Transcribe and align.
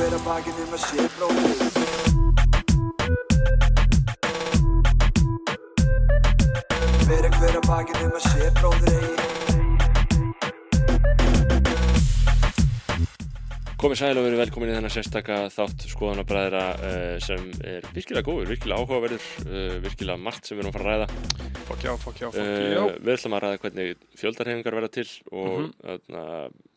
hver 0.00 0.14
að 0.16 0.22
bakið 0.24 0.60
um 0.62 0.70
að 0.72 0.80
sé 0.80 1.02
bróðir 1.12 1.58
Bera 7.10 7.30
hver 7.34 7.58
að 7.58 7.66
bakið 7.66 7.98
um 8.06 8.14
að 8.16 8.24
sé 8.24 8.46
bróðir 8.56 9.10
Komið 13.80 14.00
sæl 14.00 14.16
og 14.20 14.24
verið 14.24 14.40
velkomin 14.40 14.72
í 14.72 14.74
þennan 14.78 14.92
sérstaka 14.92 15.36
þátt 15.52 15.84
skoðanabræðra 15.92 16.64
uh, 16.80 17.14
sem 17.24 17.46
er 17.64 17.84
virkilega 17.96 18.24
góður, 18.26 18.50
virkilega 18.52 18.80
áhugaverður, 18.80 19.28
uh, 19.46 19.76
virkilega 19.84 20.20
margt 20.20 20.48
sem 20.48 20.56
við 20.58 20.66
erum 20.66 20.72
að 20.72 20.76
fara 20.76 20.84
að 20.84 20.90
ræða. 20.90 21.06
Fokk 21.70 21.86
já, 21.86 21.92
fokk 22.02 22.20
já, 22.20 22.26
fokk 22.28 22.40
Uh, 22.40 22.90
við 23.00 23.14
ætlum 23.14 23.36
að 23.38 23.42
ræða 23.46 23.60
hvernig 23.62 24.02
fjöldarhefingar 24.20 24.76
verða 24.76 24.92
til 24.98 25.06
og 25.32 25.54
Mhm. 25.62 25.70
uh, 26.12 26.68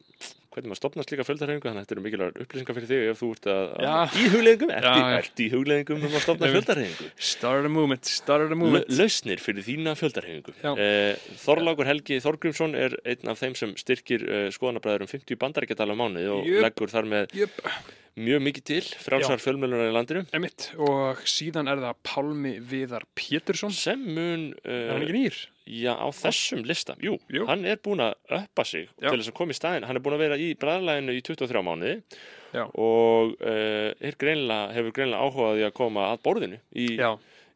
hvernig 0.53 0.71
maður 0.71 0.79
stopnast 0.79 1.11
líka 1.13 1.25
fjöldarhefingu, 1.27 1.65
þannig 1.65 1.81
að 1.81 1.85
þetta 1.87 1.95
eru 1.95 2.03
mikilvægur 2.05 2.43
upplýsingar 2.43 2.77
fyrir 2.77 2.89
þig 2.91 3.07
ef 3.13 3.21
þú 3.21 3.29
ert 3.33 3.47
að, 3.53 3.71
að 3.93 4.17
í 4.19 4.27
hugleðingum, 4.33 4.73
ert, 4.77 5.41
í, 5.41 5.47
hugleðingum 5.53 6.05
um 6.07 6.17
að 6.19 6.25
stopna 6.25 6.51
fjöldarhefingu. 6.53 7.09
Start 7.31 7.69
a 7.69 7.71
movement, 7.73 8.11
start 8.11 8.53
a 8.53 8.59
movement. 8.59 8.93
Lausnir 8.99 9.41
fyrir 9.43 9.65
þína 9.67 9.95
fjöldarhefingu. 9.99 10.55
Uh, 10.63 11.25
Þorlákur 11.43 11.89
Helgi 11.89 12.19
Þorgrímsson 12.23 12.77
er 12.77 12.97
einn 13.03 13.33
af 13.33 13.41
þeim 13.41 13.57
sem 13.59 13.73
styrkir 13.79 14.27
uh, 14.29 14.45
skoðanabræður 14.53 15.07
um 15.07 15.11
50 15.15 15.41
bandaríkjadala 15.41 15.97
mánuði 15.97 16.29
og 16.37 16.47
Jöp. 16.49 16.61
leggur 16.67 16.93
þar 16.93 17.09
með 17.15 17.37
Jöp, 17.39 17.61
mjög 18.23 18.43
mikið 18.45 18.67
til 18.69 18.83
frálsar 19.01 19.41
fjölmjölunar 19.41 19.89
í 19.89 19.95
landinu 19.95 20.25
emitt. 20.37 20.69
Og 20.77 21.23
síðan 21.29 21.71
er 21.71 21.81
það 21.81 22.03
Pálmi 22.05 22.53
Viðar 22.61 23.07
Pétursson. 23.17 23.73
sem 23.73 23.99
mun 24.13 24.51
Er 24.63 25.41
já, 25.65 25.93
á 25.95 26.07
þessum 26.11 26.63
lista 26.67 26.95
jú, 27.01 27.17
Jú. 27.31 27.45
hann 27.47 27.63
er 27.65 27.77
búin 27.83 28.03
að 28.03 28.15
uppa 28.39 28.65
sig 28.67 28.89
Já. 28.99 29.09
til 29.09 29.19
þess 29.21 29.31
að 29.31 29.37
koma 29.37 29.55
í 29.55 29.57
staðin 29.59 29.85
hann 29.87 29.95
er 29.99 30.03
búin 30.03 30.17
að 30.17 30.23
vera 30.25 30.37
í 30.39 30.49
bræðlæginu 30.59 31.15
í 31.15 31.21
23 31.23 31.63
mánuði 31.63 31.93
Já. 32.53 32.65
og 32.67 33.35
uh, 33.39 33.89
er 33.97 34.17
greinlega, 34.19 34.73
hefur 34.75 34.95
greinlega 34.97 35.23
áhugaði 35.23 35.67
að 35.69 35.75
koma 35.79 36.09
að 36.11 36.19
borðinu 36.27 36.59
í, 36.75 36.87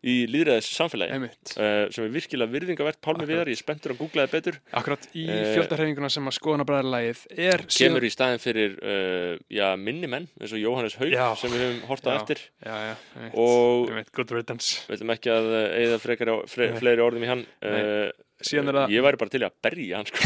í 0.05 0.15
líðræðis 0.29 0.67
samfélagi 0.77 1.17
uh, 1.17 1.87
sem 1.93 2.03
er 2.05 2.11
virkilega 2.13 2.53
virðingavert 2.53 2.99
Pálmi 3.01 3.23
Akkurat. 3.23 3.31
Viðar, 3.31 3.49
ég 3.51 3.57
er 3.57 3.61
spenntur 3.63 3.93
að 3.95 4.01
googlaði 4.03 4.31
betur 4.35 4.59
Akkurat 4.77 5.07
í 5.17 5.23
Eh, 5.31 5.47
fjöldarhefinguna 5.55 6.11
sem 6.13 6.29
að 6.29 6.37
skoðanabræðarlægið 6.37 7.23
er 7.47 7.65
kemur 7.77 8.05
í 8.07 8.11
staðin 8.13 8.43
fyrir 8.43 8.77
uh, 8.81 9.33
já, 9.49 9.65
minni 9.81 10.11
menn 10.11 10.29
eins 10.37 10.53
og 10.53 10.61
Jóhannes 10.61 10.99
Haug 11.01 11.11
Já. 11.15 11.25
sem 11.41 11.55
við 11.55 11.65
höfum 11.65 11.81
hort 11.89 12.05
á 12.05 12.11
Já. 12.13 12.19
eftir 12.21 12.43
Já, 12.61 12.77
og 13.33 13.91
Emitt, 13.95 14.13
good 14.15 14.31
riddance. 14.37 14.83
við 14.87 14.99
ætlum 14.99 15.15
ekki 15.17 15.33
að 15.33 15.51
eða 15.81 15.99
frekar 16.03 16.33
á 16.33 16.35
fre, 16.51 16.71
fleiri 16.77 17.03
orðum 17.05 17.25
í 17.25 17.31
hann 17.33 17.45
uh, 17.65 18.07
Síðan 18.37 18.69
það, 18.69 18.91
ég 18.93 19.01
væri 19.01 19.17
bara 19.17 19.31
til 19.33 19.39
að 19.47 19.53
berja 19.65 19.97
hann 19.97 20.05
sko. 20.05 20.19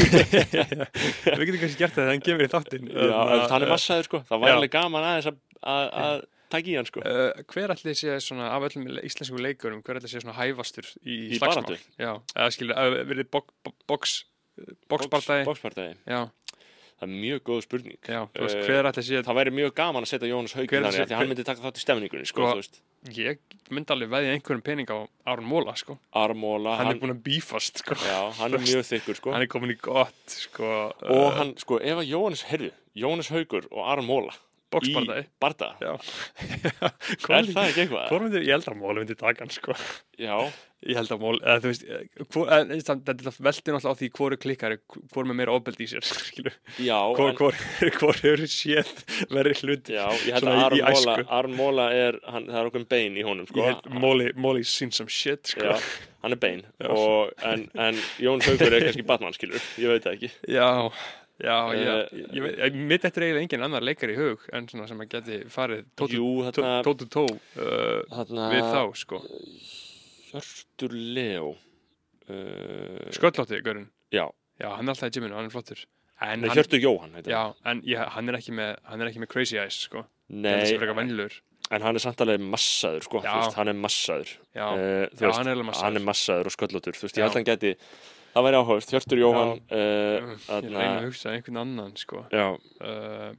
við 1.40 1.46
getum 1.48 1.62
kannski 1.62 1.80
gert 1.80 1.94
það 1.96 2.02
þegar 2.02 2.10
hann 2.12 2.24
kemur 2.26 2.44
í 2.44 2.50
þáttinn. 2.52 2.90
Já, 2.92 3.20
ef 3.38 3.54
hann 3.54 3.64
er 3.64 3.72
massaður 3.72 4.08
sko, 4.10 4.20
það 4.28 4.42
var 4.44 4.56
alveg 4.58 4.74
gaman 4.74 5.06
aðeins 5.08 5.30
að, 5.32 6.26
taka 6.54 6.72
í 6.72 6.76
hann 6.78 6.88
sko. 6.90 7.04
Uh, 7.06 7.32
hver 7.52 7.74
allir 7.76 7.98
sé 7.98 8.18
svona, 8.24 8.50
af 8.56 8.68
öllum 8.70 8.90
íslensku 9.02 9.40
leikurum, 9.42 9.82
hver 9.86 10.00
allir 10.02 10.12
sé 10.12 10.22
svona 10.24 10.36
hæfastur 10.38 10.88
í, 11.02 11.18
Í 11.36 11.40
slagsmál? 11.40 11.80
Já, 12.00 12.12
eða 12.36 12.52
skilur, 12.56 12.78
eða 12.78 13.08
verið 13.10 13.32
bok, 13.34 13.50
bok, 13.66 13.78
box, 13.90 14.20
boxbardagi? 14.92 15.48
Bókspartæði, 15.48 15.98
Já, 16.06 16.22
það 17.02 17.08
er 17.08 17.14
mjög 17.16 17.44
góð 17.50 17.62
spurning. 17.66 17.98
já, 18.06 18.22
þú 18.36 18.46
veist, 18.46 18.72
allir 18.92 19.06
sé 19.08 19.24
Það 19.26 19.38
væri 19.40 19.54
mjög 19.58 19.74
gaman 19.80 20.06
að 20.06 20.12
setja 20.12 20.30
Jónas 20.30 20.54
Haug 20.58 20.76
þannig 20.76 21.02
að 21.08 21.18
hann 21.18 21.32
myndi 21.32 21.46
taka 21.48 21.64
þátt 21.66 21.80
í 21.80 21.86
stemningunni 21.86 22.30
sko, 22.30 22.52
Sko. 22.62 22.84
Ég 23.18 23.40
myndi 23.74 23.90
alveg 23.96 24.12
veðja 24.12 24.36
einhverjum 24.36 24.62
pening 24.62 24.92
á 24.94 25.10
Aron 25.26 25.48
Móla, 25.50 25.74
sko. 25.74 25.96
Hann, 26.14 26.38
hann, 26.38 26.92
er 26.92 27.00
búinn 27.02 27.16
að 27.16 27.24
bífast, 27.26 27.82
sko. 27.82 27.98
já, 27.98 28.20
hann 28.38 28.54
er 28.54 28.62
mjög 28.68 28.86
þykkur 28.92 29.18
sko. 29.18 29.34
Hann 29.34 29.42
er 29.48 29.50
komin 29.50 29.74
í 29.74 29.78
gott, 29.82 30.22
sko. 30.30 30.70
og 31.10 31.34
hann, 31.40 31.56
sko, 31.58 31.80
ef 31.82 32.04
að 32.04 32.12
Jónas, 32.12 33.32
Haugur 33.34 33.66
og 33.72 33.88
Armóla 33.90 34.36
Boxbardagi. 34.72 35.28
í 35.28 35.32
barda, 35.44 35.72
Já. 35.84 35.94
er 36.42 37.48
það 37.56 37.70
ekki 37.70 37.86
eitthvað? 37.86 38.10
Hvor 38.12 38.26
myndi, 38.26 38.44
ég 38.48 38.54
held 38.56 38.68
að 38.72 38.78
Móla 38.82 39.00
myndi 39.04 39.18
taka 39.20 39.46
hann, 39.46 39.54
sko. 39.56 39.78
Já, 40.22 40.36
Ég 40.82 40.98
held 40.98 41.12
að 41.14 41.20
Móla, 41.22 41.38
eða 41.46 41.62
þú 41.62 41.70
veist, 41.70 41.84
eh, 41.86 42.06
þetta 42.82 43.34
veldi 43.46 43.74
náttúrulega 43.76 43.92
á 43.94 44.00
því 44.00 44.08
hvoru 44.18 44.38
klikkar, 44.42 44.74
hvor 45.14 45.28
með 45.30 45.38
meira 45.38 45.54
ofbeldi 45.54 45.86
í 45.86 45.90
sér, 45.92 46.02
skilur. 46.32 46.56
já, 46.82 46.98
Hvor, 47.14 47.28
en, 47.30 47.36
hvor, 47.38 47.60
hvor 48.00 48.18
hefur 48.24 48.42
séð 48.50 48.90
verið 49.30 49.62
hluti. 49.62 49.94
já, 49.94 50.08
ég 50.26 50.40
held 50.40 50.50
að 50.50 50.58
í 50.58 50.82
Armóla, 50.82 50.96
æsku. 50.96 51.28
Armóla 51.38 51.86
er, 51.94 52.18
hann, 52.34 52.48
það 52.50 52.58
er 52.64 52.72
okkur 52.72 52.88
bein 52.96 53.20
í 53.22 53.28
honum, 53.28 53.46
sko. 53.52 53.62
Ég 53.62 53.70
held 53.76 54.02
Móli, 54.02 54.32
Móli 54.42 54.66
seen 54.66 54.90
some 54.98 55.06
shit, 55.14 55.54
sko. 55.54 55.70
Já, 55.70 55.78
hann 56.26 56.34
er 56.34 56.42
bein 56.48 56.66
Já. 56.82 56.90
og, 56.98 57.30
en, 57.52 57.68
en 57.78 58.02
Jón 58.22 58.42
Haugur 58.50 58.74
er 58.74 58.88
kannski 58.88 59.06
Batman 59.06 59.38
skilur, 59.38 59.62
ég 59.82 59.90
veit 59.94 60.04
það 60.10 60.18
ekki 60.18 60.32
Já, 60.50 60.66
já, 60.66 60.90
já, 61.44 61.56
Eh, 61.74 62.08
ég, 62.22 62.28
ég 62.38 62.44
veit, 62.46 62.76
mitt 62.92 63.06
eftir 63.08 63.24
eiginlega 63.26 63.44
engin 63.46 63.64
annar 63.68 63.82
leikar 63.86 64.12
í 64.14 64.18
hug 64.20 64.44
en 64.54 64.68
svona 64.68 64.88
sem 64.90 65.00
að 65.04 65.10
geti 65.16 65.40
farið 65.50 65.86
tótu 65.98 66.18
Jú, 66.20 66.28
þarna, 66.50 66.74
tó, 66.86 66.94
tó, 67.18 67.24
uh, 67.58 68.02
þarna 68.12 68.50
við 68.54 68.68
þá, 68.72 68.82
sko. 69.02 69.22
Hjörtur 70.32 70.94
Leo 70.96 71.50
uh, 72.30 73.10
Sköllótti, 73.16 73.62
gaurinn. 73.66 73.90
Já, 74.14 74.28
Já, 74.62 74.70
hann 74.78 74.86
er 74.88 74.94
alltaf 74.94 75.10
í 75.10 75.16
gyminu, 75.18 75.34
hann 75.36 75.48
er 75.50 75.54
flottur. 75.54 75.80
En 76.22 76.42
Nei, 76.44 76.50
hann, 76.52 76.58
Hjörtur 76.60 76.82
Jóhann 76.84 77.16
heitir 77.18 77.34
já, 77.34 77.44
en 77.66 77.80
ég, 77.88 77.98
hann, 78.14 78.30
er 78.30 78.38
með, 78.54 78.76
hann 78.86 79.02
er 79.02 79.10
ekki 79.10 79.24
með 79.24 79.32
crazy 79.34 79.58
eyes, 79.58 79.80
sko. 79.88 80.04
hann. 80.06 80.44
Hann 80.44 80.46
er 80.52 80.62
Nei, 80.62 80.76
frekar 80.78 80.98
venjulegur. 81.00 81.40
en 81.72 81.82
hann 81.86 81.96
er 81.96 82.04
samt 82.04 82.20
alveg 82.22 82.42
massaður 82.44 83.06
sko, 83.08 83.20
Já. 83.24 83.32
þú 83.32 83.42
veist, 83.42 83.56
hann 83.58 83.72
er 83.72 83.78
massaður 83.80 84.32
Já, 84.54 84.66
Eh, 84.76 85.06
þú 85.16 85.22
já, 85.22 85.28
veist, 85.28 85.38
hann 85.40 85.48
er 85.48 85.56
alveg 85.56 85.66
massaður. 85.72 85.86
hann 85.88 85.98
er 86.02 86.06
massaður 86.12 86.46
og 86.50 86.56
sköllóttur 86.56 86.98
þú 87.00 87.06
veist, 87.08 87.16
Já. 87.16 87.22
ég 87.22 87.24
held 87.26 87.32
að 87.32 87.40
hann 87.40 87.50
geti 87.50 87.72
það 88.34 88.46
væri 88.48 88.60
áhugast, 88.62 88.92
Hjörtur 88.96 89.20
Jóhann 89.22 89.54
uh, 89.72 90.34
ég 90.48 90.68
reyna 90.72 90.98
að 91.00 91.08
hugsa 91.10 91.34
einhvern 91.36 91.62
annan, 91.66 91.96
sko. 92.00 92.26
Já, 92.32 92.48
Uh, 92.82 93.34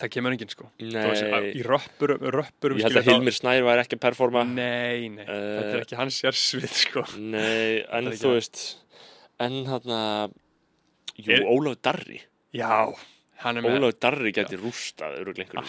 það 0.00 0.10
kemur 0.14 0.32
enginn, 0.34 0.48
sko. 0.52 0.68
Nei 0.80 1.02
að- 1.04 1.48
í 1.60 1.62
röppurum, 1.66 2.22
röppurum, 2.32 2.78
Ég 2.80 2.86
held 2.88 3.00
að 3.02 3.08
Hilmir 3.10 3.34
Snær 3.36 3.62
væri 3.66 3.82
ekki 3.84 3.98
að 3.98 4.04
performa. 4.06 4.44
Nei, 4.48 5.08
nei, 5.12 5.24
þetta 5.26 5.74
er 5.76 5.82
ekki 5.84 5.98
hans 6.00 6.20
sérsvið, 6.22 6.70
sko. 6.86 7.02
Nei, 7.20 7.82
en 7.92 8.08
þú 8.16 8.32
veist 8.38 8.62
en 9.40 9.60
þarna 9.68 10.00
Jú, 11.20 11.34
Er- 11.36 11.44
Ólaf 11.52 11.76
Darri. 11.84 12.20
Já, 12.56 12.94
Ólaf 13.40 13.94
Darri 14.02 14.32
geti 14.36 14.58
rústað 14.60 15.16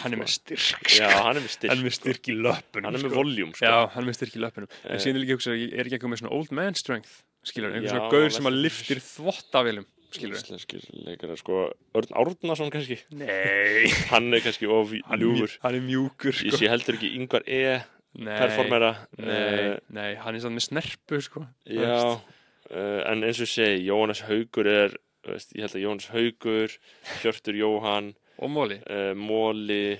hann 0.02 0.14
er 0.14 0.20
með 0.20 0.28
sko. 0.34 0.56
styrk, 0.58 0.90
sko. 0.92 1.09
hann 1.24 1.38
er 1.38 1.42
með 1.46 1.54
styrk 1.56 1.72
Hann 1.72 1.80
er 1.80 1.88
með 1.88 1.96
styrk 1.98 2.30
í 2.32 2.36
löpunum 2.36 2.86
Hann 2.90 2.96
er 3.00 3.04
með 3.06 3.14
sko. 3.16 3.48
sko. 3.56 3.66
Já, 3.66 3.78
hann 3.94 4.04
er 4.04 4.09
með 4.12 4.18
styrk 4.20 4.36
í 4.36 4.42
löpunum 4.44 4.70
Eh. 4.84 4.92
En 4.96 5.00
síðan 5.04 5.16
er 5.20 5.24
líka 5.26 5.38
hugsa, 5.38 5.56
er 5.56 5.86
ekki 5.86 5.96
eitthvað 5.98 6.12
með 6.14 6.22
svona 6.24 6.34
old 6.36 6.52
man 6.52 6.76
strength 6.76 7.14
Skilur, 7.44 7.72
einhver 7.74 7.88
Já, 7.90 7.96
svona 7.96 8.12
gaur 8.12 8.30
sem 8.36 8.46
að 8.52 8.60
liftir 8.66 9.00
þvottavélum 9.02 9.86
Skilur 10.12 10.36
Íslenskir 10.36 11.38
sko 11.40 11.62
Örn 11.96 12.12
Árnason 12.20 12.70
kannski 12.74 12.98
Nei 13.16 13.88
Hann 14.12 14.28
er 14.36 14.44
kannski 14.44 14.68
of 14.68 14.92
ljúfur 14.92 15.56
hann 15.64 15.78
er 15.80 15.81
mjúkur 15.88 16.36
Ég 16.36 16.52
sko. 16.52 16.60
sé 16.60 16.70
heldur 16.70 16.98
ekki 17.00 17.14
yngvar 17.18 17.48
E 17.48 17.80
Nei, 18.20 18.36
performera 18.36 18.92
nei, 19.18 19.31
Eh, 19.31 19.78
nei, 19.96 20.10
hann 20.20 20.36
er 20.36 20.44
svona 20.44 20.58
með 20.60 20.66
snerpu 20.68 21.22
sko. 21.24 21.46
Já 21.64 22.20
uh, 22.20 23.00
En 23.08 23.24
eins 23.24 23.40
og 23.40 23.48
ég 23.48 23.54
segi 23.56 23.86
Jónas 23.88 24.20
Haugur 24.28 24.68
er 24.68 24.98
veist, 25.30 25.54
Ég 25.56 25.62
held 25.68 25.76
að 25.78 25.84
Jónas 25.86 26.09
Haugur 26.09 26.78
Hjörtur 27.22 27.56
Jóhann 27.56 28.14
Og 28.42 28.50
móli. 28.50 28.80
uh, 28.90 29.14
Móli 29.14 30.00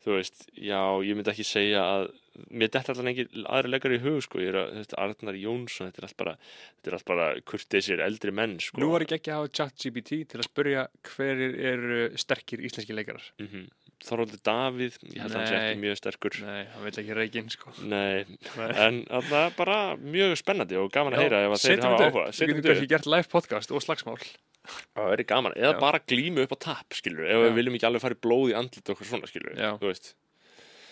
þú 0.00 0.14
veist, 0.16 0.46
já, 0.56 0.80
ég 1.04 1.12
myndi 1.14 1.28
ekki 1.30 1.44
segja 1.44 1.82
að 1.84 2.06
mér 2.56 2.70
detta 2.72 2.94
allan 2.94 3.10
engin 3.10 3.42
aðri 3.52 3.68
leikar 3.68 3.92
í 3.92 3.98
hug 4.00 4.22
sko, 4.24 4.38
ég 4.40 4.48
er 4.48 4.56
að, 4.56 4.70
þetta 4.78 4.96
Arnar 5.04 5.36
Jónsson 5.36 5.90
þetta 5.90 6.00
er 6.00 6.06
allt 6.06 6.16
bara, 6.22 6.32
þetta 6.78 6.88
er 6.88 6.96
allt 6.96 7.08
bara 7.10 7.26
kurteisir 7.44 8.00
eldri 8.00 8.32
menn 8.32 8.54
sko. 8.64 8.80
Nú 8.80 8.88
var 8.94 9.04
ekki 9.04 9.18
ekki 9.18 9.32
að 9.34 9.42
hafa 9.42 9.52
chat 9.58 9.76
GPT 9.84 10.22
til 10.30 10.40
að 10.40 10.46
spurja 10.48 10.86
hverjir 11.10 11.58
eru 11.74 11.98
sterkir 12.16 12.62
íslenski 12.64 12.96
leikarar. 12.96 13.26
Mm 13.42 13.66
Þorvaldur 14.00 14.40
Davíð, 14.48 14.94
ég 15.12 15.20
held 15.20 15.34
að 15.34 15.36
hann 15.36 15.48
sé 15.50 15.56
ekki 15.60 15.80
mjög 15.82 15.98
sterkur 16.00 16.36
Nei, 16.46 16.60
hann 16.72 16.84
vil 16.86 16.92
ekki 17.02 17.16
reygin 17.18 17.50
sko. 17.52 17.72
Nei, 17.84 18.24
Nei. 18.56 18.68
en 18.86 19.00
það 19.10 19.34
er 19.42 19.56
bara 19.58 19.78
mjög 20.00 20.36
spennandi 20.40 20.78
og 20.80 20.88
gaman 20.94 21.16
að 21.18 21.26
heyra 21.26 21.42
ef 21.46 21.56
að 21.56 21.64
þeir 21.66 21.84
hafa 21.84 22.06
áhuga. 22.06 22.24
Við 22.30 22.38
Setjum 22.38 22.56
þetta 22.60 22.72
kannski 22.72 22.90
gert 22.94 23.10
live 23.12 23.28
podcast 23.34 23.74
og 23.76 23.84
slagsmál 23.84 24.16
Það 24.94 25.12
er 25.14 25.22
gaman, 25.24 25.54
eða 25.56 25.74
Já. 25.74 25.80
bara 25.80 26.00
glímu 26.12 26.44
upp 26.44 26.52
á 26.52 26.58
tap 26.60 26.96
skilur, 26.96 27.24
ef 27.24 27.36
Já. 27.36 27.44
við 27.48 27.54
viljum 27.60 27.76
ekki 27.78 27.88
alveg 27.88 28.02
fara 28.04 28.16
í 28.16 28.20
blóð 28.24 28.50
í 28.52 28.56
andlit 28.60 28.88
og 28.88 28.96
okkur 28.96 29.08
svona 29.08 29.30
skilur, 29.30 29.54
Já. 29.56 29.70
þú 29.80 29.88
veist 29.88 30.12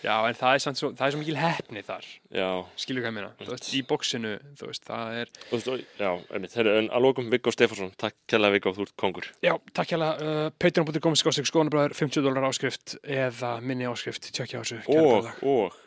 Já, 0.03 0.13
en 0.29 0.37
það 0.37 0.53
er, 0.55 0.61
samt 0.63 0.79
svo, 0.79 0.89
það 0.95 1.05
er 1.05 1.13
svo 1.13 1.19
mikil 1.21 1.37
hefni 1.39 1.83
þar. 1.83 2.05
Já, 2.31 2.47
Skilur 2.79 3.03
hvað 3.03 3.09
ég 3.09 3.15
meina? 3.17 3.31
Þú 3.41 3.49
veist, 3.51 3.67
Í 3.75 3.81
bóksinu, 3.89 4.31
þú 4.59 4.69
veist, 4.69 4.85
það 4.87 5.17
er 5.19 5.33
þú 5.49 5.59
veist, 5.59 5.91
já, 5.99 6.09
einmitt, 6.35 6.53
þeirra, 6.55 6.77
en 6.79 6.89
að 6.95 7.05
lókum 7.05 7.29
Viggo 7.33 7.53
Stefánsson, 7.53 7.91
takk 7.99 8.15
kærlega 8.31 8.55
Viggo, 8.55 8.73
þú 8.77 8.87
ert 8.87 8.95
kongur. 9.03 9.29
Já, 9.43 9.53
takk 9.75 9.93
hjá 9.93 9.99
uh, 10.07 10.39
Patreon.com 10.55 11.19
skástek 11.19 11.49
skoðanabræður 11.51 11.95
50 11.99 12.25
dólar 12.25 12.49
áskrift 12.49 12.97
eða 13.03 13.53
minni 13.59 13.89
áskrift, 13.89 14.31
tjekkja 14.31 14.63
á 14.63 14.63
þessu 14.63 14.81
og, 14.95 15.31
og. 15.43 15.79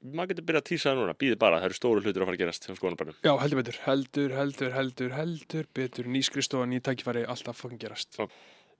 Maður 0.00 0.30
getur 0.30 0.46
byrjað 0.48 0.62
að 0.62 0.68
týsa 0.70 0.88
það 0.88 1.02
núna, 1.02 1.14
býði 1.20 1.36
bara, 1.42 1.58
það 1.60 1.68
eru 1.68 1.76
stóru 1.76 2.00
hlutir 2.00 2.22
að 2.22 2.30
fara 2.30 2.38
að 2.38 2.40
gerast 2.40 2.66
hjá 2.66 2.76
skoðanabænum. 2.78 3.18
Já, 3.20 3.32
heldur 3.42 3.58
betur, 3.60 3.80
heldur, 3.84 4.32
heldur, 4.38 4.70
heldur, 4.72 5.12
heldur 5.18 5.66
betur. 5.76 6.08
Nýskristofa, 6.08 6.64
ný 6.70 6.80
tækifæri, 6.80 7.26
alltaf 7.28 7.60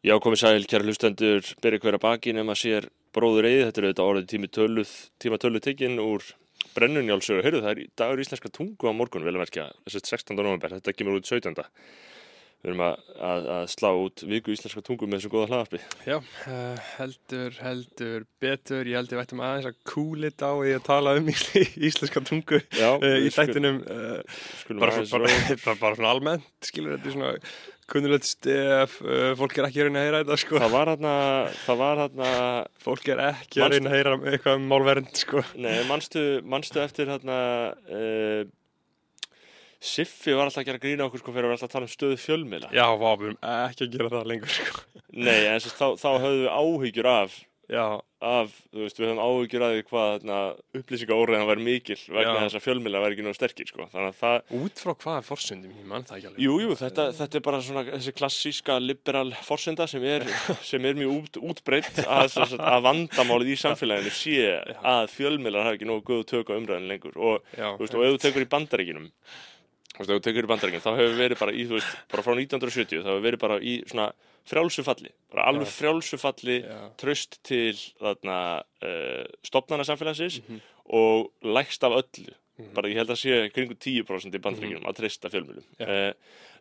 Já, 0.01 0.15
komið 0.17 0.41
sæl, 0.41 0.65
kæra 0.65 0.87
hlustendur, 0.87 1.45
byrja 1.61 1.81
hver 1.83 1.99
að 1.99 2.01
baki 2.07 2.33
nema 2.33 2.55
sér 2.57 2.87
bróður 3.17 3.49
eigið, 3.49 3.65
þetta 3.67 3.81
er 3.81 3.89
auðvitað 3.89 4.11
orðið 4.11 4.29
tíma 5.23 5.41
töluð 5.43 5.65
tekinn 5.67 6.03
úr 6.03 6.27
brennunjálsögu, 6.77 7.43
heyrðu 7.45 7.65
það 7.65 7.73
er 7.73 7.83
dagur 7.99 8.23
íslenska 8.23 8.53
tungu 8.55 8.91
á 8.91 8.93
morgun, 8.95 9.27
vel 9.27 9.35
að 9.41 9.51
þessi 9.89 10.03
16. 10.13 10.37
november, 10.39 10.77
þetta 10.79 10.95
kemur 10.95 11.19
út 11.19 11.31
17. 11.31 11.67
við 12.61 12.71
erum 12.71 12.83
að, 12.85 13.05
að, 13.25 13.47
að 13.55 13.63
slá 13.73 13.89
út 13.97 14.23
viku 14.29 14.53
íslenska 14.53 14.83
tungu 14.85 15.09
með 15.09 15.23
þessu 15.23 15.33
góða 15.33 15.47
hlaðarpi. 15.49 15.81
Já, 16.05 16.17
uh, 16.21 16.91
heldur, 16.99 17.57
heldur, 17.65 18.27
betur, 18.43 18.91
ég 18.91 19.01
held 19.01 19.15
ég 19.15 19.21
vættum 19.23 19.43
aðeins 19.47 19.71
að 19.71 19.79
kúlit 19.89 20.45
á 20.45 20.53
því 20.53 20.75
að 20.77 20.87
tala 20.91 21.17
um 21.17 21.33
ísl 21.33 21.65
íslenska 21.89 22.23
tungu 22.29 22.61
Já, 22.77 22.91
uh, 22.99 23.17
í 23.17 23.33
þættinum 23.33 23.81
uh, 23.87 24.41
bara, 24.77 25.01
bara, 25.01 25.35
bara, 25.65 25.77
bara 25.81 25.97
svona 25.97 26.13
almennt, 26.13 26.49
skilur 26.69 26.99
þetta 26.99 27.17
svona 27.17 27.35
kunnulegt 27.91 28.29
stef, 28.29 29.01
fólk 29.35 29.57
er 29.59 29.67
ekki 29.67 29.81
að 29.83 29.89
reyna 29.89 29.99
að 29.99 30.05
heyra 30.07 30.19
þetta, 30.21 30.37
sko, 30.39 30.61
Það 30.63 30.75
var 30.77 30.91
hérna, 30.93 31.15
það 31.65 31.81
var 31.81 32.03
hérna, 32.05 32.29
fólk 32.85 33.09
er 33.11 33.23
ekki 33.25 33.65
að 33.65 33.73
reyna 33.73 33.91
að 33.91 33.97
heyra 33.97 34.13
eitthvað 34.31 34.61
um 34.61 34.69
málvernd, 34.71 35.11
sko. 35.19 35.43
nei, 35.59 35.73
manstu, 35.89 36.23
manstu 36.47 36.85
eftir 36.85 37.11
hérna, 37.11 37.41
Siffi 39.81 40.35
var 40.37 40.49
alltaf 40.49 40.61
að 40.61 40.71
gera 40.71 40.83
grína 40.83 41.07
okkur 41.09 41.23
sko 41.23 41.33
fyrir 41.33 41.47
að 41.47 41.53
vera 41.53 41.57
alltaf 41.59 41.71
að 41.71 41.77
tala 41.77 41.87
um 41.89 41.93
stöðu 41.95 42.19
fjölmiðla. 42.21 42.73
Já, 42.77 42.87
við 43.01 43.29
erum 43.31 43.39
ekki 43.51 43.87
að 43.87 43.95
gera 43.95 44.11
það 44.13 44.27
lengur, 44.29 44.57
sko. 44.57 44.83
Nei, 45.17 45.39
en 45.47 45.55
þess, 45.57 45.79
þá, 45.79 45.87
þá 46.03 46.11
höfðu 46.27 46.43
við 46.43 46.51
áhyggjur 46.61 47.09
af, 47.15 47.39
Já, 47.71 48.01
af, 48.27 48.51
þú 48.75 48.81
veist, 48.83 48.97
við 48.99 49.07
höfum 49.07 49.21
áhyggjur 49.23 49.63
af 49.63 49.73
því 49.77 49.83
hvað 49.87 50.09
þarna, 50.11 50.39
upplýsingaóriðan 50.75 51.45
var 51.47 51.61
mikil 51.63 51.97
vegna 52.11 52.33
Já. 52.35 52.41
þess 52.43 52.57
að 52.59 52.65
fjölmiðla 52.65 53.03
var 53.05 53.15
ekki 53.15 53.27
nóg 53.27 53.37
sterkir, 53.37 53.69
sko. 53.71 53.85
Þannig 53.93 54.09
að 54.09 54.17
það, 54.19 54.57
út 54.59 54.83
frá 54.83 54.91
hvaða 55.05 55.21
forsöndum, 55.29 55.77
ég 55.79 55.87
mann 55.93 56.07
það 56.09 56.17
ekki 56.17 56.29
alveg. 56.33 56.41
jú, 56.43 56.57
jú, 56.65 56.73
þetta, 56.81 57.05
þetta 57.21 57.39
er 57.39 57.45
bara 57.47 57.61
svona 57.69 57.85
þessi 57.93 58.15
klassíska 58.19 58.79
liberal 58.83 59.31
forsenda 59.47 59.87
sem 59.93 60.09
er, 60.17 60.27
sem 60.73 60.89
er 60.91 60.99
mjög 60.99 61.15
út, 61.15 61.41
útbreytt 61.53 62.03
að, 62.09 62.35
að 62.59 62.83
vandamálið 62.89 63.53
í 63.55 63.61
samfélaginu 63.63 64.15
sé 64.19 64.51
að 64.83 65.15
fjölmiðlar 65.15 65.71
hafa 65.71 65.79
ekki 65.79 65.91
nógu 65.93 66.05
góðu 66.11 66.27
tök 66.35 66.51
á 66.51 66.59
umræðinu 66.59 66.91
lengur 66.91 67.23
og, 67.23 67.47
Já, 67.55 67.71
veist, 67.79 67.95
og 67.95 68.03
ef 68.03 68.17
þú 68.17 68.23
tekur 68.27 68.49
í 68.49 68.51
bandaríkinum 68.51 69.09
veist, 70.01 70.11
ef 70.11 70.17
þú 70.19 70.25
tekur 70.27 70.47
í 70.49 70.51
bandaríkinum 70.51 70.85
þá 70.85 70.91
hefur 70.99 71.17
verið 71.21 71.39
bara 71.41 71.53
í, 71.55 71.63
þú 71.69 71.77
veist, 71.79 71.97
bara 72.11 72.23
frá 72.27 72.35
1970 72.35 73.05
þá 73.05 73.09
hefur 73.13 73.25
verið 73.29 73.41
bara 73.45 73.61
í 73.61 73.77
svona 73.91 74.11
frjálsu 74.51 74.83
falli 74.87 75.11
bara 75.31 75.47
alveg 75.51 75.69
Já. 75.69 75.75
frjálsu 75.79 76.19
falli 76.19 76.59
Já. 76.65 76.79
tröst 77.01 77.39
til 77.47 77.75
þarna 78.01 78.37
uh, 78.83 79.25
stopnana 79.47 79.85
samfélagsins 79.85 80.41
Mhm. 80.43 80.61
og 80.91 81.31
lægst 81.45 81.85
af 81.85 81.93
öllu 82.03 82.33
Mhm. 82.61 82.75
bara 82.75 82.89
ég 82.89 82.97
held 82.97 83.09
að 83.09 83.17
sé 83.17 83.53
kringu 83.55 83.75
10% 83.75 84.35
í 84.35 84.39
bandaríkinum 84.41 84.85
að 84.85 84.97
treysta 85.01 85.31
fjölmjölum 85.33 85.65
Já. 85.81 85.87
uh, 85.89 86.13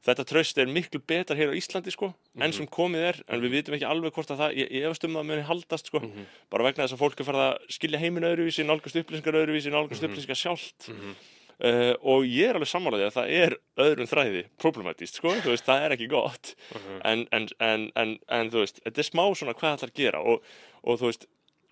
þetta 0.06 0.24
tröst 0.24 0.58
er 0.62 0.66
miklu 0.72 1.00
betar 1.06 1.36
hér 1.36 1.52
á 1.52 1.60
Íslandi 1.60 1.92
sko, 1.92 2.14
enn 2.40 2.52
Mhm. 2.52 2.54
sem 2.54 2.68
komið 2.68 3.04
er 3.10 3.16
en 3.28 3.42
við 3.42 3.52
vitum 3.52 3.76
ekki 3.76 3.84
alveg 3.90 4.14
hvort 4.14 4.32
að 4.32 4.38
það, 4.40 4.56
ég, 4.56 4.72
efast 4.84 5.04
um 5.04 5.16
að 5.20 5.26
muni 5.26 5.42
haldast 5.44 5.88
sko, 5.88 6.00
Mhm. 6.00 6.26
bara 6.50 6.64
vegna 6.64 6.86
þess 6.88 6.94
að 6.96 7.00
fólk 7.04 7.20
er 7.20 7.26
farið 7.26 7.46
að 7.52 7.58
skilja 7.70 8.00
heiminn 8.00 8.24
öðruvísi, 8.24 8.64
nálgast 8.64 8.96
upplýsingar 8.96 9.36
öðruvísi 9.44 9.72
nálgast 9.72 10.02
Mhm. 10.02 10.08
upplýsingar 10.14 10.40
sjálft 10.40 10.88
Mhm. 10.88 11.16
Uh, 11.64 11.94
og 12.02 12.24
ég 12.26 12.50
er 12.50 12.56
alveg 12.60 12.70
sammálaðið 12.72 13.08
að 13.10 13.18
það 13.18 13.34
er 13.40 13.56
öðrum 13.86 14.08
þræði 14.12 14.44
problematist, 14.62 15.16
sko, 15.20 15.34
þú 15.44 15.50
veist, 15.54 15.66
það 15.66 15.86
er 15.86 15.96
ekki 15.98 16.08
gott 16.12 16.56
Mhm. 16.76 17.02
en, 17.06 17.28
en, 17.32 17.48
en, 17.60 17.92
en, 17.96 18.20
en 18.30 18.50
þú 18.52 18.64
veist, 18.64 18.80
þetta 18.86 19.00
er 19.04 19.10
smá 19.10 19.26
svona 19.36 19.54
hvað 19.54 19.70
það 19.70 19.78
ætlar 19.78 19.92
að 19.94 20.00
gera 20.04 20.22
og, 20.24 20.44
og 20.84 21.00
þú 21.00 21.06
veist, 21.12 21.26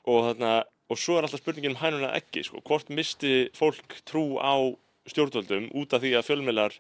og 0.07 0.23
þarna 0.31 0.63
og 0.89 0.97
svo 0.97 1.17
er 1.17 1.23
alltaf 1.27 1.41
spurningin 1.41 1.71
um 1.75 1.81
hænuna 1.81 2.13
ekki, 2.15 2.43
sko 2.47 2.61
hvort 2.63 2.89
misti 2.89 3.49
fólk 3.55 3.97
trú 4.07 4.37
á 4.39 4.55
stjórnvöldum 5.07 5.69
út 5.75 5.93
af 5.93 6.01
því 6.03 6.13
að 6.15 6.27
fjölmiðlar 6.27 6.77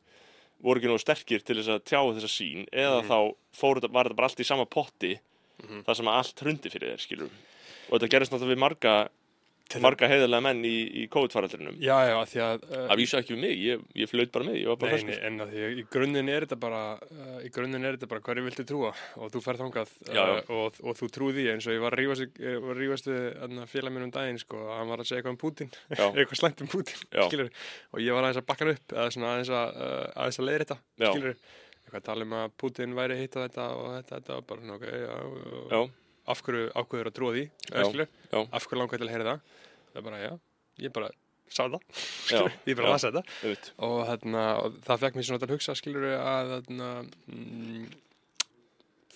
voru 0.63 0.79
ekki 0.79 0.89
nógu 0.89 0.99
sterkir 1.03 1.43
til 1.45 1.57
þess 1.59 1.69
að 1.75 1.83
tjá 1.85 1.99
þessa 2.15 2.31
sín 2.31 2.63
eða 2.71 3.01
Mhm. 3.03 3.09
þá 3.11 3.17
fór 3.53 3.75
þetta, 3.79 3.91
var 3.93 4.05
þetta 4.07 4.15
bara 4.15 4.27
allt 4.27 4.39
í 4.39 4.45
sama 4.47 4.65
potti 4.65 5.19
Mhm. 5.63 5.83
þar 5.85 5.95
sem 5.95 6.07
allt 6.07 6.39
hrundi 6.41 6.69
fyrir 6.69 6.95
þér, 6.95 6.99
skilur 7.03 7.29
og 7.91 7.99
þetta 7.99 8.09
gerist 8.09 8.31
náttúrulega 8.31 8.55
við 8.55 8.63
marga 8.63 9.09
marga 9.83 10.07
heiðarlega 10.11 10.43
menn 10.45 10.61
í, 10.67 10.75
í 11.01 11.03
COVID-faraldrinum. 11.13 11.77
Já, 11.83 11.95
já, 12.07 12.15
því 12.31 12.41
að... 12.45 12.65
Uh, 12.69 12.83
Það 12.87 13.01
vísa 13.01 13.19
ekki 13.21 13.33
við 13.35 13.41
mig, 13.43 13.55
ég, 13.65 13.83
ég 14.01 14.11
flöut 14.11 14.31
bara 14.35 14.47
með, 14.47 14.57
ég 14.61 14.71
var 14.71 14.79
bara 14.81 14.93
Nei, 14.93 15.03
nei, 15.03 15.11
ferskur. 15.11 15.27
en 15.27 15.43
að 15.43 15.51
því 15.53 15.65
að 15.67 15.75
í 15.81 15.85
grunninn 15.95 16.31
er 16.33 16.45
þetta 16.47 16.59
bara 16.63 16.81
uh, 16.95 17.37
í 17.43 17.51
grunninn 17.57 17.87
er 17.87 17.97
þetta 17.97 18.09
bara 18.13 18.23
hverju 18.27 18.45
viltu 18.47 18.67
trúa? 18.71 18.93
Og 19.19 19.33
þú 19.33 19.43
ferð 19.43 19.63
þangað 19.65 19.93
uh, 20.07 20.13
Já, 20.15 20.23
já. 20.23 20.41
Og, 20.57 20.79
og 20.87 20.97
þú 21.01 21.11
trúð 21.17 21.37
því 21.39 21.47
eins 21.53 21.67
og 21.67 21.77
ég 21.77 21.83
var 21.83 21.97
að 21.97 22.03
rífast, 22.79 23.11
að 23.11 23.37
þarna, 23.43 23.67
félag 23.73 23.95
minn 23.97 24.07
um 24.07 24.15
daginn 24.15 24.41
sko, 24.41 24.63
og 24.63 24.73
hann 24.77 24.91
var 24.93 25.03
að 25.03 25.11
segja 25.11 25.21
eitthvað 25.21 25.35
um 25.35 25.41
Putin 25.43 25.71
eitthvað 25.97 26.41
slæmt 26.41 26.63
um 26.65 26.71
Putin 26.71 27.05
skilur, 27.27 27.53
og 27.93 28.03
ég 28.03 28.17
var 28.17 28.27
aðeins 28.27 28.41
að 28.41 28.49
bakka 28.49 28.67
hann 28.67 28.75
upp 28.77 28.97
eða 28.97 29.13
svona 29.15 29.33
aðeins 29.35 29.53
að, 29.53 29.79
uh, 29.83 30.25
að 30.25 30.43
leiðir 30.47 30.65
þetta 30.65 30.79
skilur, 31.11 31.37
eitthvað 31.83 32.01
að 32.01 32.07
tala 32.09 32.27
um 32.27 32.35
að 32.39 32.57
Putin 32.63 32.97
væri 32.97 33.21
hitt 33.21 33.37
og 33.37 33.47
þetta 33.47 33.69
og 33.77 33.87
þetta, 33.97 34.19
þetta 34.19 34.39
bara, 34.49 34.75
ok, 34.77 34.87
já, 34.91 35.15
já. 35.17 35.63
Já, 35.71 35.81
af 36.27 36.41
hverju 36.45 36.67
ákveður 36.81 37.09
að 37.11 37.15
trúa 37.17 37.35
því? 37.37 37.45
Já, 37.71 38.07
já. 38.33 38.41
af 38.51 38.67
hverju 38.67 38.81
langar 38.81 39.01
til 39.01 39.07
að 39.07 39.13
heyra 39.15 39.29
það? 39.31 39.55
Það 39.93 40.01
er 40.01 40.07
bara, 40.09 40.23
já, 40.25 40.33
ég 40.87 40.93
bara 40.97 41.11
sá 41.47 41.63
það, 41.71 41.79
ég 42.67 42.75
bara 42.81 42.91
lasa 42.95 43.11
þetta. 43.15 43.69
og, 43.87 43.99
þarna, 44.09 44.41
og 44.65 44.81
það 44.89 45.05
fekk 45.05 45.15
mér 45.21 45.29
svona 45.29 45.47
að 45.47 45.55
hugsa 45.55 45.77
skilur 45.79 46.09
að 46.17 46.51
þarna, 46.57 46.89
mm, 47.31 47.87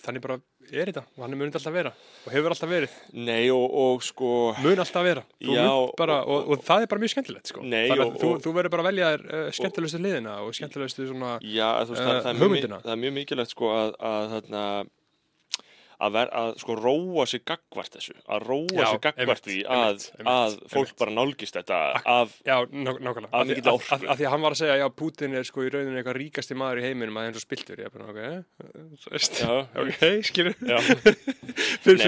þannig 0.02 0.22
bara 0.24 0.38
er 0.72 0.88
þetta. 0.88 1.02
Og 1.18 1.22
hann 1.24 1.34
er 1.34 1.38
munið 1.38 1.56
alltaf 1.58 1.74
vera. 1.74 1.90
Og 2.24 2.32
hefur 2.34 2.54
alltaf 2.54 2.70
verið. 2.70 2.94
Nei, 3.28 3.42
og, 3.54 3.64
og 3.82 4.02
sko, 4.06 4.30
mun 4.62 4.80
alltaf 4.82 5.04
vera. 5.06 5.22
Þú 5.42 5.54
Já, 5.58 5.66
bara, 5.98 6.16
og, 6.24 6.48
og- 6.56 6.64
það 6.66 6.86
er 6.86 6.90
bara 6.90 7.02
mjög 7.02 7.12
skemmtilegt 7.14 7.52
sko. 7.52 7.62
Nei, 7.66 7.84
Þannig 7.90 8.04
að 8.06 8.16
þú, 8.22 8.30
þú 8.46 8.54
verður 8.56 8.74
bara 8.74 8.84
að 8.86 8.88
velja 8.88 9.10
uh, 9.20 9.44
skemmtilegustu 9.58 10.00
liðina 10.02 10.34
og 10.46 10.56
skemmtilegustu 10.58 11.06
svona 11.10 11.32
já, 11.44 11.68
veist, 11.82 11.92
það, 11.92 12.02
Eh, 12.02 12.22
það, 12.22 12.30
er 12.32 12.38
mjög, 12.38 12.42
hugmyndina. 12.46 12.80
það 12.86 12.94
er 12.96 13.00
mjög 13.04 13.14
mikilvægt 13.20 13.54
sko 13.54 13.70
að, 13.76 13.92
að 14.10 14.26
þarna, 14.36 14.64
að, 16.02 16.10
ver, 16.16 16.30
að 16.42 16.48
sko 16.62 16.74
róa 16.78 17.24
sig 17.30 17.42
gagvart 17.48 17.92
þessu, 17.96 18.14
að 18.26 18.46
róa 18.48 18.74
Já, 18.74 18.86
sig 18.90 19.00
gagvart 19.06 19.44
því 19.46 19.58
að, 19.62 20.06
einmitt, 20.18 20.32
að 20.32 20.56
fólk 20.72 20.88
einmitt. 20.90 20.98
bara 21.02 21.14
nálgist 21.18 21.54
þetta 21.58 21.78
af, 22.16 22.34
Já, 22.48 22.56
ná, 22.72 22.90
Af 22.92 23.46
því- 23.46 23.52
mikilli 23.52 23.72
af- 23.72 23.92
af- 23.92 24.18
því 24.18 24.26
að 24.26 24.32
hann 24.34 24.44
var 24.46 24.52
að 24.56 24.60
segja 24.62 24.76
já, 24.82 24.86
Putin 25.02 25.36
er 25.38 25.44
sko 25.48 25.58
í 25.62 25.70
rauninu 25.72 25.96
eitthvað 26.02 26.18
ríkasti 26.18 26.54
maður 26.58 26.82
í 26.82 26.86
heiminum 26.88 27.16
að 27.16 27.22
það 27.22 27.26
er 27.26 27.32
eins 27.32 27.40
og 27.40 27.46
spiltur 27.46 27.76
ég 27.78 27.86
er 27.86 27.94
bara, 27.94 28.06
ok, 28.10 28.18
eh, 28.22 28.40
ok, 29.82 30.00
skilur 30.26 30.54
finnst 31.82 32.04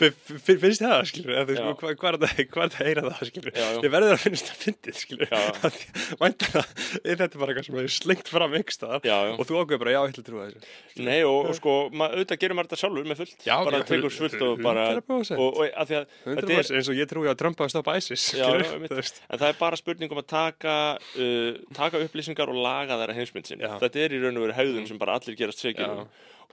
þið 0.00 0.80
það, 0.82 1.00
skilur 1.10 1.32
hvað 1.36 2.08
er 2.10 2.18
þetta 2.18 2.30
þetta 2.36 2.64
að 2.66 2.76
heyra 2.82 3.02
það, 3.06 3.22
skilur 3.30 3.52
ég 3.86 3.92
verður 3.92 4.14
að 4.16 4.22
finnst 4.26 4.48
það 4.50 4.58
fyndið, 4.64 4.96
skilur 5.00 5.28
væntanlega 6.22 6.64
er 7.06 7.16
þetta 7.22 7.40
bara 7.40 7.50
eitthvað 7.54 7.66
sem 7.68 7.78
er 7.82 7.90
slengt 7.96 8.28
fram 8.32 8.56
ykkur 8.58 8.76
staðar 8.76 9.06
já, 9.06 9.16
já. 9.28 9.32
og 9.36 9.44
þú 9.48 9.54
ákveður 9.62 9.82
bara, 9.82 9.94
já, 9.94 10.00
ég 10.02 10.10
ætla 10.12 10.22
að 10.22 10.28
trúa 10.30 10.46
þessu. 10.46 10.60
Nei, 11.06 11.20
og, 11.28 11.50
sko, 11.58 11.72
auðvitað 11.92 12.40
gerir 12.42 12.56
maður 12.58 12.68
þetta 12.70 12.80
sjálfur 12.82 13.06
með 13.10 13.20
fullt, 13.22 13.35
Já, 13.44 13.58
bara 13.64 13.82
tekur 13.84 14.10
fullt 14.10 14.40
og 14.42 14.62
bara, 14.64 14.86
100%. 14.96 15.36
og, 15.38 15.58
og 15.60 15.66
að 15.66 15.74
að 15.76 15.90
þetta 15.90 16.52
er, 16.56 16.62
100% 16.64 16.76
eins 16.78 16.88
og 16.88 16.96
ég 16.96 17.08
trúi 17.10 17.28
að 17.28 17.36
Trump 17.42 17.58
hafa 17.60 17.68
stoppað 17.74 17.98
ISIS 18.00 18.24
Já, 18.34 18.46
veist. 18.88 19.20
En 19.28 19.38
það 19.38 19.48
er 19.52 19.58
bara 19.60 19.76
spurning 19.76 20.10
um 20.14 20.18
að 20.22 20.26
taka, 20.32 20.76
uh, 21.20 21.58
taka 21.76 22.00
upplýsingar 22.06 22.48
og 22.48 22.56
laga 22.64 22.96
þeirra 22.96 23.14
heimsmynd 23.18 23.46
sinni. 23.46 23.68
Þetta 23.82 24.00
er 24.06 24.16
í 24.16 24.22
raun 24.24 24.36
og 24.40 24.46
veru 24.48 24.56
hegðun 24.56 24.88
sem 24.88 24.98
bara 24.98 25.18
allir 25.20 25.36
gerast 25.36 25.60
segir 25.62 25.84
um. 25.90 26.06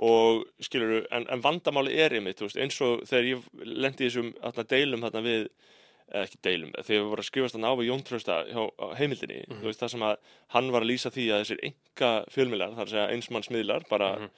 Og 0.03 0.43
skilur, 0.59 1.05
en, 1.13 1.27
en 1.29 1.41
vandamáli 1.41 1.93
er 2.01 2.15
einmitt, 2.17 2.39
þú 2.41 2.47
veist, 2.49 2.57
eins 2.57 2.79
og 2.81 3.03
þegar 3.05 3.27
ég 3.29 3.43
lendi 3.61 4.07
þessum 4.09 4.31
þarna, 4.41 4.63
deilum 4.73 5.03
þarna 5.05 5.21
við, 5.21 5.43
eða 6.13 6.23
ekki 6.27 6.39
deilum, 6.45 6.71
þegar 6.79 6.89
við 6.97 7.09
vorum 7.11 7.21
að 7.23 7.27
skrifast 7.29 7.55
þarna 7.55 7.69
á 7.69 7.75
við 7.77 7.87
Jón 7.91 8.01
Trausta 8.07 8.39
hjá 8.49 8.63
á 8.73 8.85
heimildinni, 8.97 9.37
Mhm. 9.47 9.59
þú 9.61 9.69
veist, 9.69 9.79
það 9.83 9.91
sem 9.93 10.05
að 10.09 10.15
hann 10.57 10.71
var 10.73 10.81
að 10.81 10.89
lýsa 10.89 11.11
því 11.13 11.25
að 11.29 11.43
þessir 11.45 11.61
enga 11.69 12.11
fjölmiðlar, 12.33 12.73
það 12.73 12.81
er 12.81 12.89
að 12.89 12.93
segja 12.95 13.13
einsmannsmiðlar, 13.13 13.85
bara, 13.89 14.09
Mhm. 14.17 14.29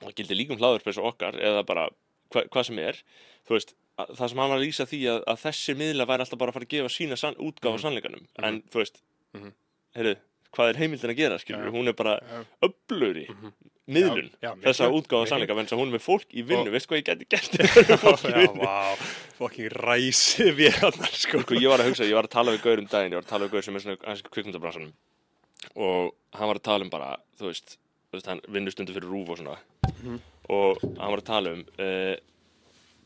Það 0.00 0.14
gildi 0.16 0.34
líkum 0.36 0.60
og 0.62 1.06
okkar, 1.12 1.34
eða 1.40 1.64
bara 1.66 1.88
hva, 2.34 2.42
hvað 2.52 2.64
sem 2.68 2.78
er, 2.78 3.02
þú 3.48 3.56
veist, 3.56 3.74
að, 3.98 4.14
það 4.18 4.28
sem 4.28 4.38
hann 4.38 4.50
var 4.50 4.58
að 4.58 4.64
lýsa 4.66 4.86
því 4.86 5.00
að, 5.14 5.20
að 5.26 5.42
þessi 5.46 5.74
miðla 5.76 6.06
væri 6.06 6.20
alltaf 6.26 6.38
bara 6.38 6.50
að 6.50 6.54
fara 6.58 6.66
að 6.66 6.74
gefa 6.74 6.88
sína 6.92 7.16
sann, 7.16 7.34
útgáfa 7.36 7.76
Mhm. 7.76 7.82
sannleikanum, 7.84 8.26
Mhm. 8.26 8.44
en 8.44 8.62
þú 8.70 8.82
veist, 8.82 9.02
Mhm. 9.34 9.52
heyrðu, 9.96 10.16
hvað 10.52 10.68
er 10.70 10.76
heimildin 10.80 11.10
að 11.10 11.16
gera, 11.16 11.38
skilur, 11.38 11.64
Já. 11.66 11.70
hún 11.72 11.88
er 11.88 11.92
bara 11.92 12.20
Já. 12.20 12.44
öflugri 12.68 13.28
Mhm. 13.28 13.52
miðlun, 13.88 14.30
Já, 14.42 14.50
já, 14.50 14.54
þessa 14.66 14.88
miklu- 14.90 15.00
útgáfa 15.02 15.28
sannleika, 15.28 15.54
menn 15.54 15.68
sem 15.68 15.78
hún 15.78 15.88
er 15.92 15.98
með 15.98 16.02
fólk 16.04 16.26
í 16.34 16.42
vinnu, 16.44 16.66
Og- 16.66 16.72
veist 16.74 16.88
hvað 16.88 17.02
ég 17.02 17.04
geti 17.04 17.26
gert 17.30 17.54
er 17.60 17.96
fólk 17.96 18.24
í 18.26 18.32
vinnu? 18.34 18.64
vá, 18.64 18.96
fucking 19.38 19.70
ræsi 19.70 20.50
vélarnar, 20.52 21.12
sko. 21.14 21.40
Sko, 21.40 21.54
ég 21.54 21.68
var 21.68 21.78
að 21.78 21.88
hugsa, 21.92 22.04
ég 22.04 22.14
var 22.14 22.24
að 22.24 22.30
tala 22.30 22.52
við 22.52 22.62
Gaur 22.62 22.78
um 22.78 22.86
daginn, 22.86 23.12
ég 23.12 23.16
var 23.16 23.22
að 23.22 23.28
tala 23.28 23.46
við 23.46 23.52
Gaur 23.52 23.62
sem 23.62 23.76
er 23.76 23.80
svona 23.80 23.96
þú 28.16 28.20
veist, 28.20 28.26
þú 28.28 28.34
hann 28.34 28.42
vinnur 28.56 28.74
stundu 28.74 28.96
fyrir 28.96 29.12
rúf 29.12 29.30
og 29.36 29.40
svona. 29.42 29.58
Mhm. 30.02 30.18
og 30.56 30.82
hann 30.82 31.10
var 31.12 31.20
að 31.22 31.26
tala 31.30 31.52
um 31.56 31.62
uh, 31.82 32.16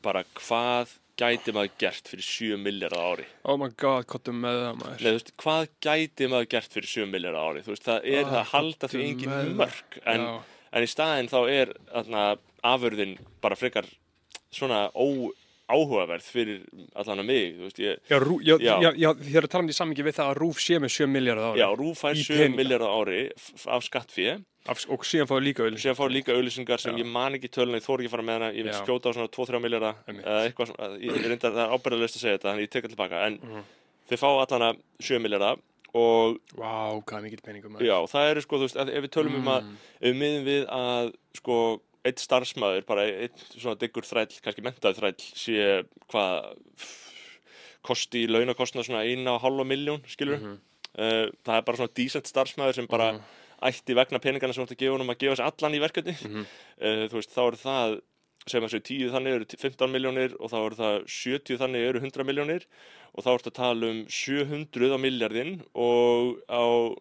bara 0.05 0.23
hvað 0.37 0.95
gæti 1.21 1.53
maður 1.53 1.75
gert 1.83 2.09
fyrir 2.09 2.25
7 2.25 2.57
miljardar 2.61 3.03
ári? 3.11 3.25
Oh 3.45 3.57
my 3.61 3.69
god, 3.77 4.07
kottum 4.09 4.39
með 4.41 4.57
það, 4.63 4.79
maður. 4.81 4.95
Nei, 5.01 5.11
þú 5.11 5.17
veist, 5.19 5.33
hvað 5.43 5.67
gæti 5.85 6.29
maður 6.33 6.49
gert 6.55 6.73
fyrir 6.77 6.89
7 6.95 7.09
miljardar 7.13 7.49
ári? 7.51 7.63
Þú 7.67 7.75
veist, 7.75 7.85
það 7.91 8.07
er 8.09 8.23
Ah, 8.25 8.31
það 8.31 8.41
að 8.41 8.51
halda 8.55 8.89
því 8.93 9.03
engin 9.09 9.57
mörk. 9.59 9.99
en, 10.15 10.25
en 10.73 10.87
í 10.87 10.89
staðinn 10.89 11.29
þá 11.33 11.39
er 11.53 11.75
þarna, 11.93 12.25
afurðin 12.73 13.15
bara 13.45 13.57
frekar 13.61 13.89
svona 14.53 14.81
ó, 14.97 15.07
áhugaverð 15.71 16.27
fyrir 16.35 16.61
allan 16.95 17.23
að 17.23 17.27
mig, 17.31 17.57
veist, 17.61 17.79
ég 17.79 17.99
Já, 18.11 18.19
rú, 18.23 18.39
já, 18.43 18.57
já. 18.61 18.93
Já. 18.99 19.11
þið 19.15 19.37
eru 19.41 19.47
að 19.47 19.51
tala 19.55 19.63
um 19.65 19.69
því 19.71 19.77
samingi 19.79 20.05
við 20.07 20.17
það 20.19 20.31
að 20.33 20.39
Rúf 20.43 20.61
sé 20.61 20.79
með 20.83 20.95
7 20.97 21.07
miljardar 21.15 21.51
ári. 21.53 21.61
Já, 21.63 21.69
Rúf 21.81 21.99
fær 22.05 22.15
Í 22.15 22.25
7 22.27 22.37
peninga. 22.39 22.57
miljardar 22.57 22.95
ári 23.01 23.21
af 23.77 23.83
skattfé 23.89 24.39
Af, 24.69 24.85
og 24.93 25.01
síðan 25.09 25.27
fáið 25.31 25.45
líka 25.47 25.63
auðlýs. 25.65 25.81
síðan 25.87 25.97
fár 25.97 26.11
líka 26.13 26.35
auðlýsingar 26.37 26.79
sem 26.83 26.97
ég 27.01 27.07
man 27.09 27.33
ekki 27.39 27.49
tölun 27.49 27.79
ég 27.79 27.85
þór 27.87 28.03
ekki 28.03 28.11
fara 28.13 28.23
með 28.23 28.35
hana, 28.37 28.51
ég 28.53 28.65
vil 28.69 28.75
skjóta 28.77 29.09
á 29.09 29.13
svona 29.17 29.31
2-3 29.33 29.61
miljardar 29.65 29.95
eitthvað 30.07 30.75
ég, 31.01 31.17
reyndar 31.25 31.55
það 31.57 31.65
er 31.65 31.73
ábyrðalist 31.79 32.17
að 32.19 32.21
segja 32.27 32.37
þetta 32.37 32.49
þannig 32.51 32.67
ég 32.67 32.71
tek 32.75 32.85
það 32.85 32.93
tilbaka, 32.93 33.23
en 33.27 33.39
Mhm. 33.41 33.63
þið 34.11 34.19
fá 34.21 34.29
allan 34.37 34.67
að 34.69 34.77
7 35.01 35.19
miljardar 35.25 35.57
og 35.95 36.37
Vá, 36.55 37.01
hvað 37.03 37.17
er 37.19 37.23
mikill 37.25 37.43
peningum 37.43 37.81
já, 37.81 37.97
það 38.07 38.31
eru 38.31 38.41
sko, 38.45 38.57
þú 38.61 38.67
veist, 38.69 38.77
ef 38.77 39.03
við 39.05 39.11
tölum 39.17 39.35
um 39.41 39.49
að 39.49 39.63
Mm. 39.65 39.77
ef 40.01 40.07
við 40.13 40.21
miðum 40.21 40.45
við 40.45 40.67
að 40.69 41.13
sko, 41.41 41.81
eitt 42.05 42.19
starfsmæður, 42.23 42.87
bara 42.87 43.03
eitt 43.05 43.37
svona 43.59 43.77
diggur 43.79 44.03
þræll, 44.09 44.41
kannski 44.41 44.63
mentaði 44.65 44.97
þræll 45.01 45.21
sé 45.37 45.85
hvað 46.09 46.55
kosti 47.87 48.25
í 48.27 48.31
launakostna 48.31 48.85
svona 48.85 49.05
eina 49.09 49.35
og 49.37 49.43
halva 49.45 49.65
miljón, 49.69 50.03
skilur 50.09 50.39
Mhm. 50.41 50.59
uh, 50.99 51.27
það 51.45 51.57
er 51.57 51.63
bara 51.63 51.77
svona 51.77 51.95
decent 51.95 52.27
starfsmæður 52.29 52.75
sem 52.75 52.87
bara 52.87 53.13
Mhm. 53.13 53.23
ætti 53.63 53.95
vegna 53.95 54.19
peningana 54.21 54.53
sem 54.55 54.65
þú 54.65 54.69
ætti 54.69 54.77
að 54.77 54.83
gefa 54.85 54.93
honum 54.99 55.11
að 55.15 55.19
gefa 55.19 55.37
sér 55.37 55.53
allan 55.53 55.75
í 55.75 55.81
verkefni 55.81 56.15
Mhm. 56.25 56.47
uh, 56.81 57.09
þú 57.09 57.15
veist, 57.21 57.31
þá 57.35 57.47
eru 57.47 57.57
það 57.57 58.01
sem 58.49 58.63
þessu 58.63 58.81
10 58.83 59.11
þannig 59.13 59.35
eru 59.35 59.45
15 59.45 59.91
miljónir 59.93 60.35
og 60.41 60.51
þá 60.51 60.67
eru 60.67 60.77
það 60.77 61.05
70 61.07 61.59
þannig 61.59 61.89
eru 61.89 62.01
100 62.01 62.25
miljónir 62.25 62.65
og 63.15 63.25
þá 63.25 63.29
ertu 63.37 63.51
að 63.51 63.55
tala 63.55 63.87
um 63.91 64.07
700 64.09 64.93
á 64.93 64.99
miljardinn 64.99 65.63
og 65.75 66.41
á 66.49 66.97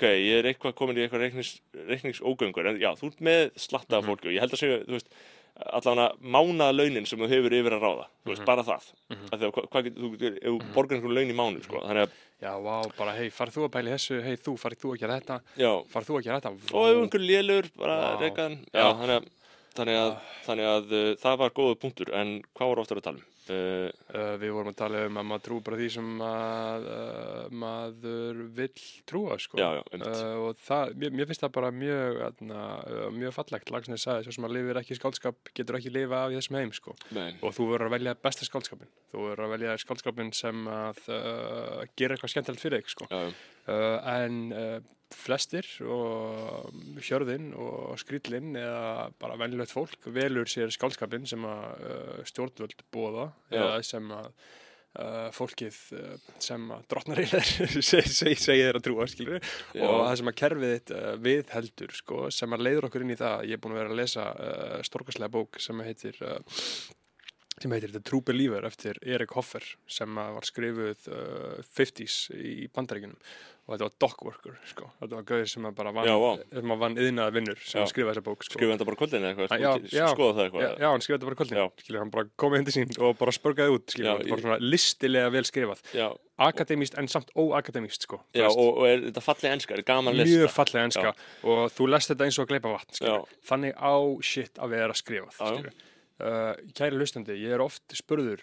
ok, 0.00 0.06
ég 0.16 0.38
er 0.40 0.48
eitthvað 0.54 0.72
komin 0.80 0.96
í 0.96 1.04
eitthvað 1.04 1.26
reiknings, 1.26 1.50
reikningsógöngur 1.90 2.70
en 2.72 2.80
já, 2.80 2.90
þú 2.96 3.10
ert 3.12 3.20
með 3.20 3.50
slatta 3.60 3.98
af 3.98 4.04
Mhm. 4.04 4.08
fólki 4.10 4.30
og 4.30 4.34
ég 4.34 4.40
held 4.40 4.56
að 4.56 4.62
segja, 4.64 4.80
þú 4.88 4.96
veist 4.96 5.12
allavega 5.60 6.14
mánaða 6.24 6.72
launin 6.72 7.06
sem 7.06 7.18
þú 7.20 7.28
hefur 7.28 7.52
yfir 7.52 7.74
að 7.76 7.82
ráða 7.84 8.06
þú 8.24 8.30
veist, 8.32 8.40
Mhm. 8.40 8.46
bara 8.46 8.62
það 8.62 8.82
Mhm. 9.10 9.26
af 9.32 9.40
því 9.40 9.44
að 9.44 9.52
hvað, 9.68 9.84
getur, 9.84 10.00
þú 10.02 10.10
getur, 10.16 10.36
ef 10.40 10.50
þú 10.50 10.72
borgar 10.74 10.96
einhvern 10.96 11.14
laun 11.14 11.30
í 11.30 11.34
mánu 11.36 11.62
sko, 11.62 11.80
þannig 11.84 12.06
að, 12.06 12.10
Já, 12.40 12.56
vá, 12.56 12.96
bara 12.96 13.12
hei, 13.12 13.28
farð 13.28 13.52
þú 13.52 13.68
að 13.68 13.72
pæla 13.74 13.90
í 13.90 13.92
þessu, 13.92 14.22
hei 14.24 14.36
þú, 14.36 14.56
farð 14.56 14.78
þú 14.80 14.94
að 14.94 14.98
gera 15.00 15.20
þetta, 15.20 15.40
já 15.58 15.84
farð 15.92 16.06
þú 16.08 16.14
að 16.16 16.24
gera 16.24 16.40
þetta 16.40 16.74
og 16.74 16.88
ef 16.88 16.96
einhver 16.96 17.20
lélur, 17.20 17.70
bara 17.76 17.96
Vá. 18.00 18.20
reykaðan 18.22 18.58
já, 18.72 18.94
þannig 18.96 19.16
að, 19.20 19.26
þannig 19.76 19.96
að, 20.00 20.16
þannig 20.46 20.64
að 20.64 20.92
uh, 20.92 21.14
það 21.20 21.36
var 21.38 21.50
góða 21.50 21.74
punktur, 21.78 22.14
en 22.14 22.42
hvað 22.56 22.68
voru 22.72 22.80
oftar 22.80 22.96
að 22.96 23.02
tala 23.02 23.16
um? 23.18 23.24
Uh, 23.50 23.90
Uh, 24.10 24.34
við 24.42 24.50
vorum 24.56 24.72
að 24.72 24.78
tala 24.80 25.00
um 25.06 25.18
að 25.20 25.26
maður 25.30 25.42
trú 25.46 25.56
bara 25.62 25.76
því 25.78 25.88
sem 25.94 26.06
að 26.26 26.86
uh, 26.90 27.44
maður 27.62 28.40
vill 28.56 28.82
trúa, 29.06 29.36
sko. 29.38 29.58
já, 29.60 29.68
já, 29.78 29.82
og 30.40 30.58
það, 30.58 30.94
mér, 30.98 31.12
mér 31.14 31.28
finnst 31.30 31.44
það 31.44 31.52
bara 31.54 31.68
mjög, 31.74 32.18
atna, 32.26 32.64
uh, 32.90 33.04
mjög 33.14 33.36
fallegt 33.36 33.70
lagsnið 33.70 34.00
sagði, 34.02 34.24
svo 34.26 34.34
sem 34.34 34.48
að 34.48 34.54
lifir 34.56 34.80
ekki 34.80 34.96
skáldskap 34.98 35.52
getur 35.54 35.78
ekki 35.78 35.92
lifa 35.94 36.24
af 36.24 36.34
þessum 36.34 36.58
heim 36.58 36.72
sko. 36.74 36.96
Men, 37.14 37.38
og 37.38 37.54
þú 37.54 37.68
verður 37.70 37.86
að 37.86 37.94
velja 37.96 38.14
besta 38.26 38.48
skáldskapin 38.48 38.90
þú 39.12 39.26
verður 39.28 39.44
að 39.46 39.54
velja 39.54 39.76
skáldskapin 39.84 40.32
sem 40.40 40.70
að 40.74 41.02
gera 42.00 42.16
eitthvað 42.16 42.32
skemmtilegt 42.34 42.64
fyrir 42.64 42.82
þig 42.82 42.94
sko. 42.96 43.08
en 43.70 44.40
flestir 45.10 45.66
og 45.86 46.74
hjörðin 47.02 47.52
og 47.58 47.94
skrýllin 48.02 48.58
eða 48.58 49.10
bara 49.22 49.38
venjulegt 49.38 49.74
fólk 49.74 50.10
velur 50.14 50.50
sér 50.50 50.74
skáldskapin 50.74 51.26
sem 51.30 51.46
að 51.46 52.26
stjórnvöld 52.30 52.84
bóða. 52.94 53.30
Eða 53.50 53.76
sem 53.86 54.16
að 54.16 54.32
Uh, 54.90 55.28
fólkið 55.30 55.76
uh, 55.94 56.14
sem 56.42 56.64
að 56.74 56.80
drottnaríðar 56.90 57.44
segir 57.46 58.08
seg, 58.10 58.38
seg 58.42 58.58
þeir 58.58 58.74
að 58.74 58.82
trúa 58.88 59.04
skilur 59.06 59.36
og 59.38 60.00
það 60.00 60.14
sem 60.18 60.30
að 60.32 60.34
kerfið 60.40 60.72
þitt 60.72 60.92
uh, 60.96 61.12
viðheldur 61.22 61.94
sko, 61.94 62.22
sem 62.34 62.56
að 62.56 62.64
leiður 62.66 62.88
okkur 62.88 63.04
inn 63.04 63.12
í 63.14 63.18
það 63.20 63.44
ég 63.46 63.54
er 63.54 63.60
búin 63.62 63.76
að 63.76 63.78
vera 63.78 63.92
að 63.92 64.00
lesa 64.00 64.24
uh, 64.34 64.80
stórkastlega 64.88 65.30
bók 65.36 65.60
sem 65.62 65.84
heitir 65.86 66.18
sem 66.18 67.76
heitir 67.76 67.94
The 67.94 68.02
True 68.02 68.26
Believer 68.32 68.66
eftir 68.66 68.98
Erik 69.06 69.36
Hoffer 69.38 69.62
sem 69.86 70.18
var 70.18 70.50
skrifuð 70.50 71.06
uh, 71.14 71.62
50s 71.70 72.18
í 72.34 72.66
bandaríkunum 72.74 73.14
og 73.70 73.76
þetta 73.78 73.86
var 73.86 73.92
dockworker 74.02 74.54
sko. 74.66 74.86
þetta 75.00 75.14
var 75.20 75.26
gauðir 75.30 75.48
sem 75.52 75.66
bara 75.78 75.92
vann, 75.94 76.08
Já, 76.10 76.16
sem 76.58 76.72
vann 76.80 76.96
yðnaða 76.98 77.34
vinnur 77.36 77.60
sem 77.62 77.78
Já. 77.78 77.84
að 77.84 77.90
skrifa 77.92 78.10
þessa 78.10 78.24
bók 78.26 78.42
sko. 78.42 78.56
skrifa 78.58 78.72
þetta 78.74 78.86
bara 78.88 78.98
kvöldin 78.98 79.22
eða 79.28 79.30
eitthvað, 79.30 79.84
sko, 79.86 80.08
skoða 80.16 80.34
það 80.34 80.42
eitthvað? 80.48 80.64
Já, 80.66 80.70
já, 80.82 80.88
hann 80.90 81.04
skrifaði 81.04 81.20
þetta 81.20 81.28
bara 81.30 81.38
kvöldin. 81.40 81.84
Skilur, 81.84 82.00
hann 82.02 82.10
bara 82.10 82.26
komið 82.42 82.62
hindi 82.64 82.74
sín 82.74 82.90
og 82.98 83.14
bara 83.20 83.36
spörgaði 83.36 83.76
út 83.78 83.94
skilur, 83.94 84.10
Já, 84.10 84.16
var 84.18 84.26
ég- 84.26 84.42
svona 84.42 84.58
listilega 84.74 85.30
vel 85.30 85.44
skrifað. 85.46 85.84
Akademíst 86.40 86.94
en 86.98 87.06
samt 87.12 87.30
óakademíst 87.36 88.06
sko, 88.08 88.16
já 88.34 88.46
og, 88.48 88.78
og 88.80 88.86
er 88.88 89.02
þetta 89.10 89.20
fallið 89.20 89.50
enska, 89.52 89.74
er 89.76 89.82
gaman 89.84 90.16
lesta 90.16 90.38
mjög 90.40 90.50
fallega 90.56 90.84
enska. 90.88 91.12
Og 91.44 91.66
þú 91.76 91.88
lest 91.92 92.08
þetta 92.10 92.24
eins 92.26 92.38
og 92.40 92.46
að 92.46 92.54
gleipa 92.54 92.72
vatn 92.72 93.26
þannig 93.44 93.74
á 93.76 93.94
shit 94.24 94.56
að 94.56 94.72
vera 94.72 94.96
skrifað 94.96 95.36
skilur. 95.36 95.72
Uh, 96.20 96.52
kæri 96.76 96.98
hlustandi, 96.98 97.32
ég 97.40 97.54
er 97.56 97.62
oft 97.64 97.94
spurður 97.96 98.42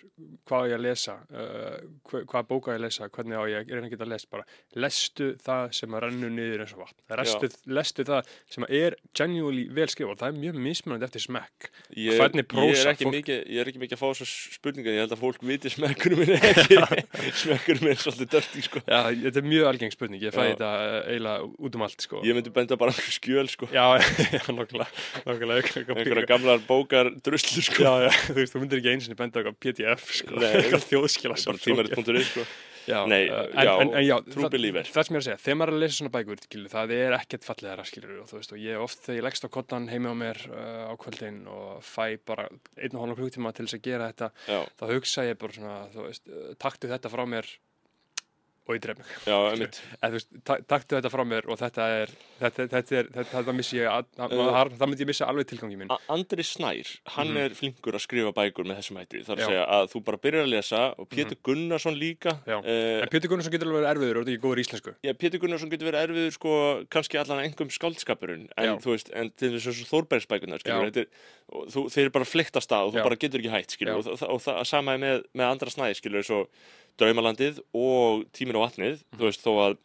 hvað 0.49 0.71
ég 0.71 0.77
að 0.79 0.81
lesa 0.87 1.13
uh, 1.29 1.75
hva, 2.09 2.21
hvað 2.31 2.47
bóka 2.49 2.73
ég 2.73 2.79
að 2.79 2.85
lesa, 2.87 3.05
hvernig 3.13 3.37
á 3.37 3.43
ég 3.45 3.57
að 3.59 3.73
reyna 3.75 3.85
að 3.85 3.91
geta 3.93 4.07
lest 4.09 4.29
bara, 4.33 4.45
lestu 4.73 5.27
það 5.45 5.65
sem 5.77 5.93
að 5.93 6.01
rennu 6.07 6.29
niður 6.33 6.63
eins 6.63 6.73
og 6.73 6.81
vatn, 6.81 6.97
lestu, 7.21 7.49
lestu 7.69 8.05
það 8.07 8.31
sem 8.55 8.65
að 8.65 8.73
er 8.79 8.97
genuinely 9.13 9.67
vel 9.77 9.85
skrifað 9.93 10.23
það 10.23 10.31
er 10.31 10.39
mjög 10.41 10.57
mismunandi 10.65 11.05
eftir 11.05 11.23
smekk 11.27 11.67
ég, 11.93 12.17
Hvernig 12.17 12.47
prósa 12.49 12.95
fólk- 12.97 13.13
mikið, 13.13 13.43
ég 13.45 13.61
er 13.61 13.69
ekki 13.69 13.83
mikið 13.83 13.97
að 13.97 14.01
fá 14.01 14.07
þessu 14.09 14.57
spurningar 14.57 14.97
ég 14.97 15.01
held 15.05 15.13
að 15.13 15.21
fólk 15.21 15.45
viti 15.51 15.73
smekkurum 15.75 16.23
minn 16.23 16.33
ekki 16.39 16.79
smekkurum 17.43 17.85
minn 17.85 17.93
er 17.93 18.01
svolítið 18.01 18.33
dörti 18.33 18.65
sko. 18.65 18.81
Já, 18.87 18.99
þetta 19.21 19.43
er 19.43 19.47
mjög 19.53 19.69
algeng 19.73 19.93
spurning, 19.93 20.23
ég 20.25 20.33
fæ 20.33 20.41
Já. 20.41 20.49
þetta 20.55 20.71
uh, 20.81 20.97
eiginlega 21.13 21.51
út 21.67 21.77
um 21.77 21.85
allt 21.85 22.07
sko. 22.07 22.23
ég 22.25 22.33
myndi 22.39 22.55
benda 22.57 22.79
bara 22.79 22.95
skjöl 22.97 23.47
sko. 23.53 23.69
Já, 23.69 23.85
já, 24.33 24.41
nokkulega, 24.49 24.89
nokkulega 25.29 25.61
sko. 27.67 27.83
Já, 27.83 28.07
já, 28.07 28.09
þú 28.29 28.37
veist, 28.39 28.55
þú 28.55 28.63
myndir 28.63 28.81
ekki 28.81 28.93
eins 28.95 29.11
og 29.11 29.19
benda 29.19 29.41
eitthvað 29.43 29.59
PDF, 29.65 30.09
sko, 30.21 30.41
eitthvað 30.47 30.87
þjóðskila 30.91 31.37
bara 31.43 31.63
tímarit.is 31.67 32.31
sko. 32.33 32.47
Já, 32.87 33.01
Nei, 33.03 33.25
uh, 33.27 33.49
já, 33.51 33.71
en, 33.83 33.89
en, 33.91 34.03
já 34.05 34.15
það, 34.31 34.45
believer. 34.53 34.87
það 34.87 35.07
sem 35.07 35.15
ég 35.15 35.17
er 35.17 35.19
að 35.19 35.25
segja, 35.25 35.39
þegar 35.43 35.57
maður 35.59 35.71
er 35.73 35.75
að 35.75 35.81
lesa 35.83 35.95
svona 35.97 36.11
bækur, 36.13 36.41
skilur, 36.45 36.69
það 36.71 36.93
er 36.95 37.15
ekkert 37.17 37.47
fallega 37.47 37.85
skilur, 37.89 38.13
og 38.21 38.29
þú 38.29 38.37
veist, 38.37 38.53
og 38.55 38.61
ég 38.63 38.83
oft 38.85 39.01
þegar 39.03 39.17
ég 39.17 39.25
leggst 39.27 39.47
á 39.47 39.49
kottan 39.51 39.89
heimi 39.91 40.07
á 40.07 40.15
mér 40.15 40.39
uh, 40.47 40.85
á 40.87 40.93
kvöldin 41.01 41.41
og 41.51 41.81
fæ 41.83 42.15
bara 42.23 42.45
einn 42.79 42.95
og 42.95 43.03
hálf 43.03 43.19
klukkutíma 43.19 43.51
til 43.57 43.67
þess 43.67 43.75
að 43.75 43.83
gera 43.89 44.07
þetta, 44.13 44.29
já, 44.47 44.59
þá 44.79 44.85
hugsa 44.93 45.25
ég 45.27 45.41
bara 45.43 45.57
svona, 45.57 45.75
þú 45.97 46.05
veist, 46.07 46.31
uh, 46.31 46.47
taktu 46.63 46.91
þetta 46.93 47.11
frá 47.11 47.25
mér 47.27 47.51
og 48.67 48.75
ég 48.75 48.81
dref 48.83 48.97
mig. 48.99 49.07
já, 49.25 49.35
einmitt. 49.51 49.79
Eða 50.01 50.09
þú 50.11 50.17
veist, 50.17 50.29
ta- 50.43 50.59
taktu 50.67 50.97
þetta 50.97 51.11
frá 51.13 51.23
mér 51.27 51.47
og 51.47 51.57
þetta 51.61 51.85
er, 52.01 52.09
þetta, 52.41 52.65
þetta 52.73 52.91
þetta, 53.15 53.25
þetta 53.31 53.55
missi 53.55 53.77
ég, 53.79 53.87
að, 53.87 54.05
að, 54.19 54.35
að, 54.61 54.73
það 54.81 54.91
myndi 54.91 55.05
ég 55.05 55.09
missa 55.11 55.25
alveg 55.31 55.47
tilgangi. 55.47 55.79
A- 55.89 55.99
Andri 56.17 56.43
Snær, 56.43 56.91
hann 57.15 57.27
Mhm. 57.31 57.37
er 57.45 57.55
flinkur 57.55 57.93
að 57.97 58.03
skrifa 58.03 58.33
bækur 58.35 58.67
með 58.67 58.79
þessum 58.81 58.99
hætti. 59.01 59.23
Þar 59.27 59.37
að 59.37 59.47
segja 59.47 59.65
að 59.77 59.87
þú 59.93 60.03
bara 60.03 60.17
byrjar 60.17 60.43
að 60.43 60.51
lesa 60.51 60.81
og 60.97 61.09
Pétur 61.09 61.37
Gunnarsson 61.43 61.95
líka 61.97 62.35
uh, 62.47 63.01
En 63.03 63.07
Pétur 63.09 63.29
Gunnarsson 63.31 63.51
getur 63.55 63.67
alveg 63.67 63.81
verið 63.81 63.91
erfiður 63.95 64.17
og 64.17 64.25
þetta 64.25 64.31
er 64.31 64.37
ekki 64.37 64.45
góður 64.47 64.63
íslensku. 64.63 64.95
Já, 65.07 65.13
Pétur 65.13 65.39
Gunnarsson 65.39 65.69
getur 65.71 65.87
verið 65.91 66.03
erfiður 66.07 66.33
sko, 66.37 66.53
kannski 66.89 67.17
allan 67.21 67.43
engum 67.45 67.69
skáldskapurinn 67.71 68.47
en 68.57 68.77
þú 68.83 68.93
veist, 68.95 69.11
en 69.13 69.31
til 69.37 69.51
þess 69.55 69.71
að 69.71 69.87
Þórbergsbækunar 69.91 70.59
er, 70.99 71.07
þeir 71.87 72.03
eru 72.07 72.11
bara 72.17 72.25
fleikt 72.27 72.57
að 72.59 72.65
og 72.83 72.93
þú 72.93 73.03
bara 73.07 73.15
getur 73.15 73.39
ekki 73.39 73.53
hætt 73.53 73.75
og, 73.95 74.07
sama 74.67 74.93
er 74.97 74.99
með, 74.99 75.23
andra 75.53 75.71
svo 76.27 76.47
Draumalandið 76.97 77.59
og 77.73 78.25
Tímin 78.33 78.55
og 78.59 78.65
vatnið, 78.69 79.03
Mhm. 79.11 79.19
þú 79.19 79.27
veist, 79.29 79.43
þó 79.45 79.51
að 79.67 79.77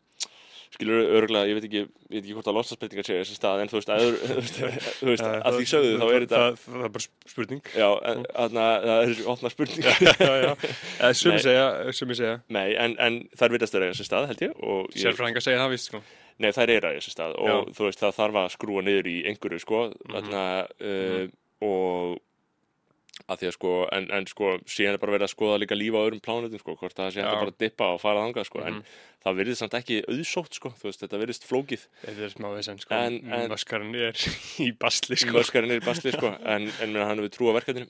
skilur, 0.73 1.03
örgulega, 1.21 1.45
ég 1.51 1.57
veit 1.59 1.65
ekki, 1.69 1.81
ég 1.85 2.15
veit 2.17 2.23
ekki 2.25 2.33
hvort 2.33 2.47
að 2.49 2.55
lostasbreytingar 2.57 3.05
séu 3.05 3.19
þessi 3.21 3.35
stað, 3.37 3.61
en 3.61 3.69
þú 3.69 3.77
veist, 3.77 3.91
að, 3.93 4.01
þú 5.03 5.09
veist, 5.11 5.25
Eh, 5.27 5.43
að 5.45 5.59
því 5.59 5.67
sögðu 5.69 5.91
þá 6.01 6.07
er 6.09 6.25
þetta 6.25 6.39
Það, 6.41 6.57
það, 6.63 6.73
það 6.73 6.87
er 6.87 6.95
bara 6.95 7.05
spurning. 7.29 7.61
Já, 7.77 7.89
en 8.09 8.25
þarna, 8.33 8.65
það 8.87 9.03
er 9.03 9.21
opna 9.35 9.51
spurning 9.53 9.85
já, 9.85 10.33
já. 10.47 10.53
Eða 11.03 11.13
Sumi 11.21 11.35
Nei. 11.37 11.43
segja, 11.45 11.67
sumi 11.93 12.15
segja. 12.17 12.39
Nei, 12.49 12.73
en, 12.87 12.97
en 12.99 13.21
þær 13.37 13.53
virðast 13.53 13.77
þeirra 13.77 13.93
þessi 13.93 14.09
stað, 14.09 14.27
held 14.33 14.45
ég 14.47 14.57
ég, 14.65 14.97
Sérfræðingar 15.05 15.45
segja 15.45 15.61
það 15.61 15.71
vist, 15.77 15.91
sko. 15.93 16.03
Nei, 16.41 16.51
þær 16.57 16.71
eru 16.79 16.89
að 16.89 16.97
þessi 16.97 17.13
stað 17.13 17.37
og 17.37 17.69
þú 17.77 17.85
veist, 17.91 18.01
það 18.01 18.17
þarf 18.23 18.41
að 18.41 18.51
skrúa 18.57 18.83
niður 18.89 19.07
í 19.13 19.17
einhverju, 19.29 19.61
sko 19.61 19.83
Mhm. 19.93 20.15
þarna, 20.17 20.45
uh, 20.81 21.27
og 21.69 22.19
að 23.29 23.39
því 23.43 23.47
að 23.49 23.55
sko, 23.57 23.71
en, 23.93 24.07
en 24.19 24.27
sko 24.27 24.51
síðan 24.67 24.95
er 24.97 24.99
bara 25.03 25.13
verið 25.17 25.27
að 25.29 25.33
skoða 25.35 25.59
líka 25.63 25.77
lífa 25.79 25.99
á 26.01 26.05
öðrum 26.07 26.21
plánutum, 26.25 26.59
sko, 26.63 26.77
hvort 26.81 26.95
það 26.99 27.11
sé 27.15 27.21
hægt 27.23 27.33
að 27.33 27.43
bara 27.45 27.57
dippa 27.63 27.89
og 27.95 28.01
fara 28.03 28.23
þangað, 28.27 28.47
sko, 28.51 28.59
Mhm. 28.63 28.69
en 28.69 28.83
það 29.25 29.37
virðist 29.39 29.63
samt 29.63 29.75
ekki 29.79 30.01
auðsótt, 30.09 30.55
sko, 30.59 30.73
þú 30.81 30.89
veist, 30.91 31.01
þetta 31.05 31.21
virðist 31.23 31.47
flókið 31.47 31.87
Þetta 32.05 32.23
er 32.27 32.33
smá 32.35 32.49
þessan, 32.59 32.81
sko. 32.83 32.95
En- 32.95 33.33
en- 33.33 33.51
Möskarinn 33.51 33.95
er 33.95 34.13
í 34.67 34.71
basli, 34.79 35.17
sko. 35.17 35.33
möskarinn 35.39 35.71
er 35.77 35.81
í 35.81 35.85
basli, 35.85 36.11
sko, 36.13 36.35
en, 36.45 36.71
en 36.83 36.95
hann 36.95 37.19
hefur 37.23 37.31
trú 37.37 37.51
á 37.51 37.59
verkefninu 37.61 37.89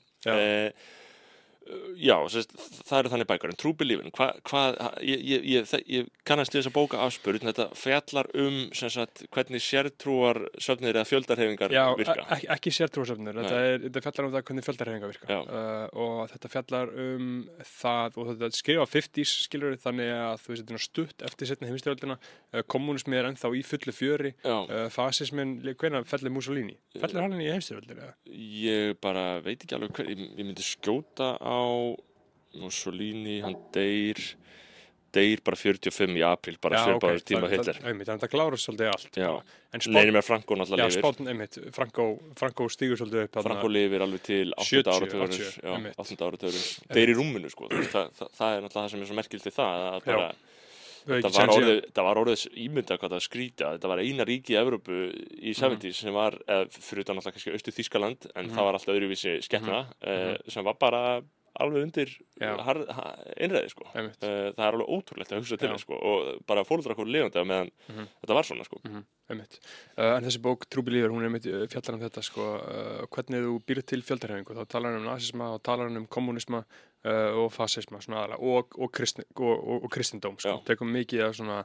Já. 1.95 2.17
Eh, 2.19 2.29
sérst, 2.33 2.53
það 2.83 2.97
eru 2.99 3.11
þannig 3.13 3.29
bækur 3.29 3.51
en 3.53 3.59
True 3.59 3.73
hva, 4.13 4.63
ég, 5.01 5.21
ég, 5.23 5.45
ég, 5.47 5.73
ég 5.87 6.09
kannast 6.27 6.53
við 6.53 6.61
þessa 6.61 6.73
bóka 6.75 6.99
afspurð 7.03 7.45
þetta 7.47 7.67
fjallar 7.77 8.29
um 8.39 8.57
sagt, 8.73 9.23
hvernig 9.33 9.63
sértrúar 9.63 10.39
söfnir 10.61 10.95
eða 10.95 11.07
fjöldarhefingar 11.07 11.73
Já, 11.73 11.85
virka 11.99 12.25
ek 12.35 12.45
ekki 12.57 12.73
sértrúasöfnur, 12.75 13.37
þetta, 13.39 13.59
Nei. 13.59 13.71
er, 13.71 13.85
þetta 13.85 14.03
fjallar 14.05 14.27
um 14.27 14.33
það 14.33 14.45
hvernig 14.49 14.67
fjöldarhefinga 14.67 15.11
virka 15.11 15.39
uh, 15.39 15.85
og 16.03 16.33
þetta 16.33 16.51
fjallar 16.53 16.93
um 17.05 17.31
það 17.71 18.19
og 18.19 18.31
þetta 18.31 18.51
skrifa 18.59 18.87
50s 18.93 19.35
skilur 19.47 19.77
þannig 19.83 20.13
að 20.17 20.43
þú 20.43 20.53
veist 20.53 20.63
þetta 20.65 20.77
er 20.79 20.85
stutt 20.87 21.25
eftir 21.29 21.51
setna 21.51 21.71
heimstyrjöldina, 21.71 22.19
uh, 22.19 22.63
kommunismi 22.67 23.19
er 23.19 23.29
ennþá 23.31 23.53
í 23.55 23.63
fullu 23.67 23.95
fjöri, 23.95 24.33
uh, 24.43 24.85
fasismin, 24.93 25.57
hvenær 25.79 26.07
fellir 26.09 26.33
Mussolini? 26.33 26.77
Fellir 26.99 27.23
hann 27.23 27.39
í 27.39 27.51
heimstyrjöldina? 27.51 28.13
ég 28.33 28.97
bara 29.03 29.39
veit 29.43 29.61
ekki 29.61 29.75
alveg 29.77 29.95
hver, 29.97 30.09
ég 30.13 30.45
myndi 30.45 30.65
skjóta 30.65 31.33
á 31.39 31.52
Mussolini, 32.61 33.39
hann 33.43 33.55
deyr 33.73 34.19
deyr 35.13 35.41
bara 35.45 35.57
45 35.57 36.15
í 36.17 36.21
apríl 36.25 36.55
bara 36.61 36.79
svipaður 36.87 37.19
tíma 37.21 37.49
Hitler 37.51 37.77
þannig 37.83 38.07
að 38.09 38.21
það 38.23 38.31
klára 38.33 38.57
svolítið 38.57 38.87
allt 38.89 39.17
neynir 39.93 40.15
með 40.15 40.23
Franko 40.25 40.55
náttúrulega 40.57 41.67
Franko, 42.39 42.65
stígur 42.73 42.97
svolítið 42.97 43.27
upp. 43.27 43.37
Franko 43.45 43.69
lifir 43.69 44.05
alveg 44.05 44.23
til 44.25 44.55
8. 44.57 44.65
70, 44.71 44.89
áratugurins 44.95 45.37
80, 45.37 45.59
já, 45.61 45.75
einmitt. 45.75 45.99
8. 46.01 46.17
áratugurins 46.29 46.65
deyr 46.97 47.13
í 47.13 47.17
rúminu 47.19 47.51
sko, 47.53 47.69
veist, 47.69 47.93
það, 47.93 48.09
það, 48.39 48.55
er 48.57 48.65
náttúrulega 48.65 48.79
það 48.79 48.89
sem 48.95 49.05
er 49.05 49.11
svo 49.11 49.19
merkilt 49.21 49.45
í 49.45 49.53
það 49.53 49.85
að 49.91 50.09
bara 50.09 50.27
það 51.03 51.37
var 51.37 51.53
orðið, 51.59 51.79
það 51.93 52.05
var 52.09 52.21
orðið 52.23 52.43
ímynda 52.65 52.97
hvað 53.01 53.13
það 53.13 53.23
skrýta, 53.27 53.71
þetta 53.75 53.89
var 53.93 54.01
eina 54.07 54.27
ríki 54.29 54.53
í 54.55 54.59
Evrópu 54.63 54.99
í 55.43 55.53
70s 55.59 56.01
sem 56.07 56.15
var, 56.15 56.37
eða 56.47 56.67
fyrir 56.73 57.03
utan 57.05 57.19
alltaf 57.19 57.35
kannski 57.37 57.53
austu 57.53 57.73
Þískaland, 57.75 58.29
en 58.33 58.47
Mhm. 58.47 58.55
það 58.55 58.65
var 58.69 58.77
alltaf 58.79 58.93
öðruvísi 58.95 59.33
skepna, 59.45 59.85
eh, 60.01 60.37
sem 60.47 60.63
var 60.63 60.73
bara 60.79 61.21
alveg 61.61 61.83
undir 61.85 62.09
einræði 62.41 63.69
sko. 63.71 63.85
Eh, 63.93 64.07
það 64.53 64.63
er 64.65 64.69
alveg 64.77 64.89
ótrúlegt 64.95 65.33
að 65.33 65.41
hugsa 65.43 65.57
til 65.61 65.73
sko, 65.81 65.97
og 65.97 66.45
bara 66.49 66.63
fólundra 66.67 66.95
okkur 66.95 67.09
lifandi 67.09 67.37
á 67.41 67.45
meðan 67.45 67.71
Mhm. 67.89 68.07
þetta 68.23 68.33
var 68.37 68.43
svona 68.43 68.65
sko. 68.65 68.79
Einmitt. 69.29 69.59
Uh, 69.97 70.17
en 70.17 70.23
þessi 70.25 70.41
bók 70.43 70.65
Trúbilíður, 70.67 71.13
hún 71.13 71.21
er 71.23 71.29
einmitt 71.29 71.45
uh, 71.47 71.65
fjallar 71.71 71.95
um 71.95 72.01
þetta 72.03 72.23
sko, 72.23 72.47
uh, 72.59 73.05
hvernig 73.07 73.39
þú 73.45 73.53
býr 73.65 73.81
til 73.85 74.01
fjöldarhefingu 74.03 74.53
þá 74.57 74.67
talar 74.67 74.91
hann 74.91 74.99
um 75.05 75.07
nazisma 75.07 75.53
og 75.55 75.63
talar 75.63 75.87
hann 75.87 75.97
um 76.01 76.07
kommunisma 76.07 76.65
uh, 77.05 77.31
og 77.39 77.51
fasisma 77.55 77.99
aðalega 78.03 78.39
og, 78.41 78.75
og, 78.77 78.91
kristni, 78.91 79.23
og, 79.35 79.83
og, 79.83 79.89
kristindóm 79.89 80.35
sko. 80.39 80.59
Tekum 80.67 80.91
mikið 80.91 81.23
af 81.29 81.35
svona 81.39 81.63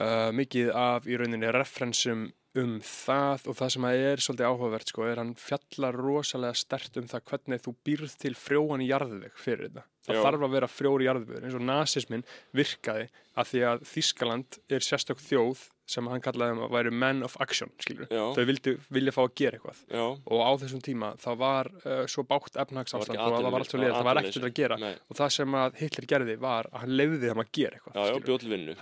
uh, 0.00 0.32
mikið 0.36 0.72
af 0.76 1.06
í 1.08 1.18
rauninni 1.18 1.52
referensum 1.54 2.28
um 2.56 2.78
það 2.80 3.50
og 3.50 3.58
það 3.58 3.72
sem 3.74 3.86
að 3.86 4.02
er 4.06 4.22
svolítið 4.24 4.48
áhugavert 4.48 4.92
sko, 4.92 5.04
er 5.04 5.20
hann 5.20 5.34
fjallar 5.36 5.98
rosalega 6.00 6.56
stert 6.56 6.96
um 7.00 7.08
það 7.10 7.24
hvernig 7.30 7.62
þú 7.64 7.74
býrð 7.84 8.16
til 8.22 8.32
frjóan 8.38 8.84
jarðveg 8.86 9.36
fyrir 9.36 9.68
þetta. 9.68 9.84
Það 10.06 10.16
Já. 10.16 10.22
þarf 10.24 10.46
að 10.46 10.54
vera 10.56 10.70
frjóri 10.70 11.08
jarðvegur 11.08 11.46
eins 11.46 11.58
og 11.58 11.64
nazismin 11.66 12.26
virkaði 12.56 13.08
að 13.36 13.50
því 13.50 13.64
að 13.70 13.84
Þískaland 13.90 14.60
er 14.72 14.86
sérstök 14.86 15.20
þjóð 15.20 15.66
sem 15.86 16.08
hann 16.10 16.20
kallaði 16.24 16.56
um 16.56 16.62
að 16.66 16.72
væri 16.74 16.90
men 16.92 17.22
of 17.22 17.36
action. 17.40 17.70
Þau 18.10 18.44
vildu, 18.48 18.72
vilja 18.90 19.12
fá 19.14 19.20
að 19.22 19.34
gera 19.38 19.58
eitthvað. 19.60 19.82
Já, 19.94 20.04
Og 20.26 20.40
á 20.42 20.50
þessum 20.62 20.82
tíma 20.82 21.12
þá 21.22 21.28
var 21.38 21.70
uh, 21.84 22.02
svo 22.10 22.24
bátt 22.26 22.58
efnagsástand 22.58 23.14
Það 23.16 23.26
og 23.26 23.36
það 23.36 23.50
var 23.54 23.64
allt 23.64 23.70
svo 23.70 23.80
liðið, 23.80 23.94
það 23.96 24.08
var 24.10 24.20
ekkert 24.22 24.48
að 24.48 24.54
gera. 24.58 24.78
Nei. 24.82 24.94
Og 25.10 25.20
það 25.20 25.30
sem 25.36 25.56
að 25.62 25.78
Hitler 25.82 26.08
gerði 26.12 26.36
var 26.42 26.68
að 26.72 26.82
hann 26.84 26.94
lefði 26.98 27.20
þeim 27.30 27.42
að 27.44 27.52
gera 27.60 27.78
eitthvað. 27.78 27.96
já, 28.10 28.16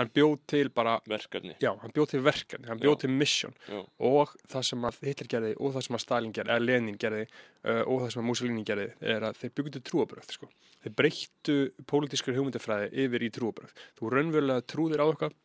Hann 0.01 0.11
bjóð 0.17 0.39
til 0.55 0.65
bara, 0.75 0.95
verkefni 1.13 1.55
já, 1.61 1.71
hann 1.85 1.95
bjóð 1.95 2.09
til 2.15 2.23
verkefni, 2.25 2.67
hann 2.73 2.81
bjóð 2.83 2.99
til 3.05 3.11
mission 3.15 3.55
og 4.01 4.33
það 4.49 4.67
sem 4.71 4.89
að 4.89 4.99
Hitler 5.05 5.31
gerði 5.35 5.53
og 5.61 5.75
það 5.77 5.87
sem 5.89 5.99
að 5.99 6.05
Stalin 6.07 6.33
gerði, 6.35 6.55
eða 6.57 6.65
Lenin 6.65 6.99
gerði 7.05 7.25
uh, 7.29 7.83
og 7.85 8.01
það 8.05 8.11
sem 8.15 8.23
að 8.25 8.29
Mussolini 8.31 8.65
gerði 8.69 8.89
er 9.15 9.27
að 9.29 9.39
þeir 9.43 9.55
byggðu 9.61 9.83
trúabröð 9.91 10.33
sko. 10.39 10.49
þeir 10.85 10.95
breyttu 10.99 11.57
pólitískar 11.91 12.37
hugmyndafræði 12.39 12.91
yfir 13.05 13.25
í 13.29 13.31
trúabröð 13.37 13.73
þú 14.01 14.13
raunverulega 14.15 14.67
trúðir 14.73 15.05
á 15.05 15.07
eitthvað 15.09 15.37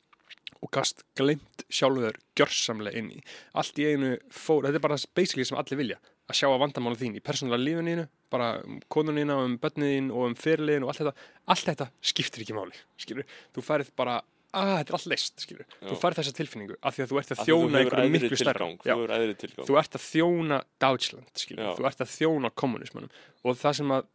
og 0.60 0.72
gast 0.76 1.04
glemt 1.18 1.64
sjálfur 1.72 2.18
gjörsamlega 2.38 3.00
inn 3.00 3.12
í. 3.16 3.20
Allt 3.58 3.80
í 3.80 3.88
einu 3.90 4.16
fór, 4.34 4.68
þetta 4.68 4.80
er 4.80 4.86
bara 4.86 4.98
basically 5.16 5.46
sem 5.48 5.60
allir 5.60 5.80
vilja. 5.80 6.00
Að 6.30 6.42
sjá 6.42 6.48
að 6.50 6.60
vandamála 6.62 7.00
þín 7.00 7.16
í 7.18 7.24
persónulega 7.26 7.64
lífininu 7.64 8.08
bara 8.30 8.50
um 8.62 8.82
konunina, 8.92 9.40
um 9.46 9.56
börniðin 9.62 10.12
og 10.14 10.28
um 10.30 10.36
fyrirliðin 10.38 10.86
og 10.86 10.92
allt 10.92 11.02
þetta, 11.02 11.30
allt 11.50 11.72
þetta 11.72 11.88
skiptir 12.12 12.44
ekki 12.46 12.58
máli, 12.58 12.84
skilur, 13.02 13.26
þú 13.56 13.64
færið 13.66 13.90
bara 13.98 14.20
að 14.50 14.70
þetta 14.80 14.92
er 14.92 14.98
allt 14.98 15.08
leist, 15.12 15.42
skilur, 15.44 15.66
þú 15.78 15.94
Já. 15.94 16.00
færið 16.02 16.20
þessa 16.20 16.36
tilfinningu 16.40 16.78
af 16.82 16.96
því 16.96 17.04
að 17.04 17.12
þú 17.12 17.20
ert 17.20 17.34
að 17.34 17.40
þú 17.40 17.46
þjóna 17.50 17.82
einhverju 17.84 18.14
miklu 18.16 18.40
stærra. 18.40 18.70
Þú 18.80 19.66
þú 19.68 19.76
ert 19.82 19.98
að 19.98 20.06
þjóna 20.06 20.58
Deutschland, 20.82 21.30
skilur, 21.38 21.68
Já. 21.68 21.72
þú 21.78 21.88
ert 21.90 22.02
að 22.02 22.14
þjóna 22.16 22.52
kommunismannum 22.58 23.12
og 23.40 23.60
það 23.60 23.76
sem 23.78 23.94
að 23.96 24.08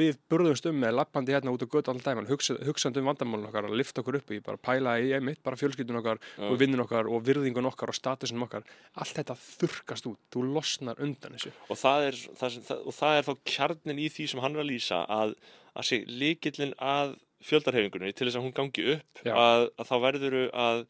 við 0.00 0.18
burðumst 0.30 0.68
um 0.70 0.76
með 0.84 0.92
lappandi 0.98 1.34
hérna 1.34 1.54
út 1.54 1.64
á 1.64 1.72
götu 1.72 1.90
allan 1.90 2.04
dæman, 2.04 2.28
hugsa, 2.28 2.56
hugsandi 2.66 3.00
um 3.00 3.08
vandamálun 3.08 3.48
okkar 3.48 3.70
og 3.70 3.74
lifta 3.80 4.04
okkur 4.04 4.20
upp 4.20 4.30
í, 4.30 4.38
bara 4.44 4.60
pæla 4.60 4.98
í 5.02 5.14
einmitt, 5.16 5.40
bara 5.42 5.58
fjölskyldun 5.58 5.98
okkar 6.02 6.20
Já. 6.20 6.44
og 6.50 6.60
vinnun 6.60 6.84
okkar 6.84 7.08
og 7.10 7.24
virðingun 7.26 7.70
okkar 7.72 7.90
og 7.90 7.98
statusin 7.98 8.44
okkar 8.46 8.68
allt 8.94 9.16
þetta 9.16 9.38
þurkast 9.40 10.06
út, 10.12 10.20
þú 10.30 10.44
losnar 10.52 11.02
undan 11.02 11.34
þessu 11.34 11.50
og 11.66 11.80
það 11.80 12.06
er, 12.10 12.20
það, 12.38 12.60
og 12.84 12.96
það 13.00 13.16
er 13.16 13.26
þá 13.26 13.32
kjarnin 13.54 14.04
í 14.04 14.06
því 14.12 14.28
sem 14.30 14.44
hann 14.44 14.54
er 14.54 14.62
að 14.62 14.70
lýsa 14.70 15.02
að, 15.10 15.34
að 15.74 15.90
sé 15.90 16.02
að 16.78 17.18
fjöldarhefingunni 17.46 18.12
til 18.14 18.28
þess 18.28 18.40
að 18.40 18.48
hún 18.48 18.56
gangi 18.56 18.88
upp 18.96 19.22
Já. 19.24 19.34
að, 19.36 19.68
að 19.76 19.88
þá 19.92 19.96
verður 20.08 20.42
að 20.50 20.84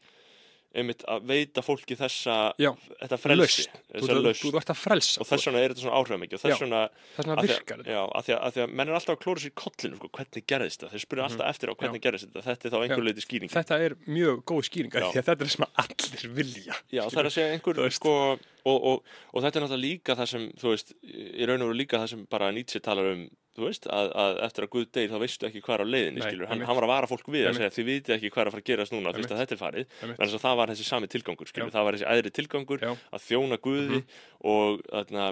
einmitt 0.71 1.01
að 1.11 1.25
veita 1.27 1.61
fólki 1.65 1.97
þessa 1.99 2.35
Já, 2.61 2.69
þetta 3.01 3.17
frelsi, 3.19 3.65
þú, 3.67 3.81
þessa 3.91 4.07
þú, 4.07 4.21
lausn. 4.23 4.43
þú 4.45 4.59
ert 4.61 4.71
að 4.71 4.77
frelsa 4.79 5.19
og 5.21 5.27
þess 5.27 5.47
vegna 5.49 5.61
er 5.61 5.73
þetta 5.73 5.83
svona 5.83 5.97
áhrifamikið 5.99 6.37
og 6.37 6.43
þess 6.45 6.53
Já. 6.53 6.61
vegna 6.63 7.35
virkar 7.41 7.81
þetta. 7.81 7.91
Já, 7.91 7.99
að 8.07 8.27
því 8.27 8.35
að, 8.37 8.59
að 8.61 8.71
menn 8.79 8.91
er 8.91 8.97
alltaf 8.99 9.17
að 9.17 9.19
klóra 9.25 9.43
sér 9.43 9.53
kollinu 9.61 9.99
sko, 9.99 10.11
hvernig 10.15 10.45
gerðist 10.53 10.85
það, 10.85 10.93
þeir 10.93 11.03
spyrja 11.03 11.25
alltaf 11.27 11.51
eftir 11.51 11.71
á 11.71 11.73
hvernig 11.81 12.05
gerðist 12.05 12.29
þetta. 12.29 12.45
Þetta 12.47 12.69
er 12.69 12.71
þá 12.71 12.79
einhver. 12.79 13.03
Já. 13.03 13.07
leiti 13.09 13.25
skýring 13.25 13.51
þetta 13.51 13.81
er 13.83 13.97
mjög 14.07 14.41
góð 14.47 14.63
skýring 14.69 14.95
af 14.95 15.03
Já. 15.03 15.09
því 15.11 15.21
að 15.23 15.29
þetta 15.31 15.47
er 15.47 15.53
sem 15.57 15.67
að 15.67 15.83
allir 15.83 16.33
vilja 16.39 16.79
Já, 16.87 17.03
það 17.03 17.19
er 17.19 17.31
að 17.31 17.35
segja 17.35 17.57
einhver 17.57 17.81
Þú 17.81 17.91
sko, 17.97 18.15
og, 18.63 18.89
og, 18.93 19.13
og 19.35 19.43
þetta 19.43 19.59
er 19.59 19.65
náttúrulega 19.65 19.83
líka 19.83 20.15
það 20.21 20.31
sem, 20.31 20.47
þú 20.61 20.71
veist, 20.71 20.95
í 21.03 21.49
raun 21.49 21.65
og 21.65 21.71
veru 21.73 21.81
líka 21.83 21.99
það 21.99 22.13
sem 22.15 22.25
bara 22.31 22.51
Nietzsche 22.55 22.79
talar 22.83 23.11
um, 23.11 23.27
þú 23.57 23.65
veist, 23.67 23.85
að, 23.91 24.09
að 24.23 24.37
eftir 24.47 24.63
að 24.65 24.69
Guð 24.75 24.85
deyr 24.95 25.09
þá 25.11 25.17
veistu 25.21 25.47
ekki 25.49 25.61
hvað 25.65 25.75
er 25.75 25.83
á 25.83 25.87
leiðinni, 25.91 26.19
Nei, 26.21 26.27
skilur, 26.29 26.47
hann, 26.51 26.61
hann 26.67 26.77
var 26.77 26.85
að 26.87 26.91
vara 26.93 27.09
fólk 27.11 27.27
við 27.33 27.47
að 27.49 27.57
segja 27.59 27.73
þið 27.75 27.87
vitið 27.91 28.15
ekki 28.15 28.29
hvað 28.31 28.41
er 28.43 28.47
að 28.47 28.55
fara 28.55 28.63
að 28.63 28.69
gerast 28.71 28.93
núna, 28.95 29.13
fyrst 29.17 29.33
að 29.35 29.41
þetta 29.41 29.55
er 29.57 29.61
farið, 29.61 29.95
en 30.07 30.13
þess 30.21 30.37
að 30.37 30.43
það 30.45 30.57
var 30.61 30.71
þessi 30.71 30.87
sami 30.87 31.09
tilgangur, 31.11 31.49
skilur, 31.51 31.67
Já. 31.71 31.75
það 31.75 31.87
var 31.89 31.97
þessi 31.97 32.09
æðri 32.15 32.31
tilgangur 32.39 32.85
Já. 32.85 32.91
að 33.17 33.25
þjóna 33.27 33.57
Guði 33.67 33.99
og, 34.53 34.83
þarna, 34.91 35.25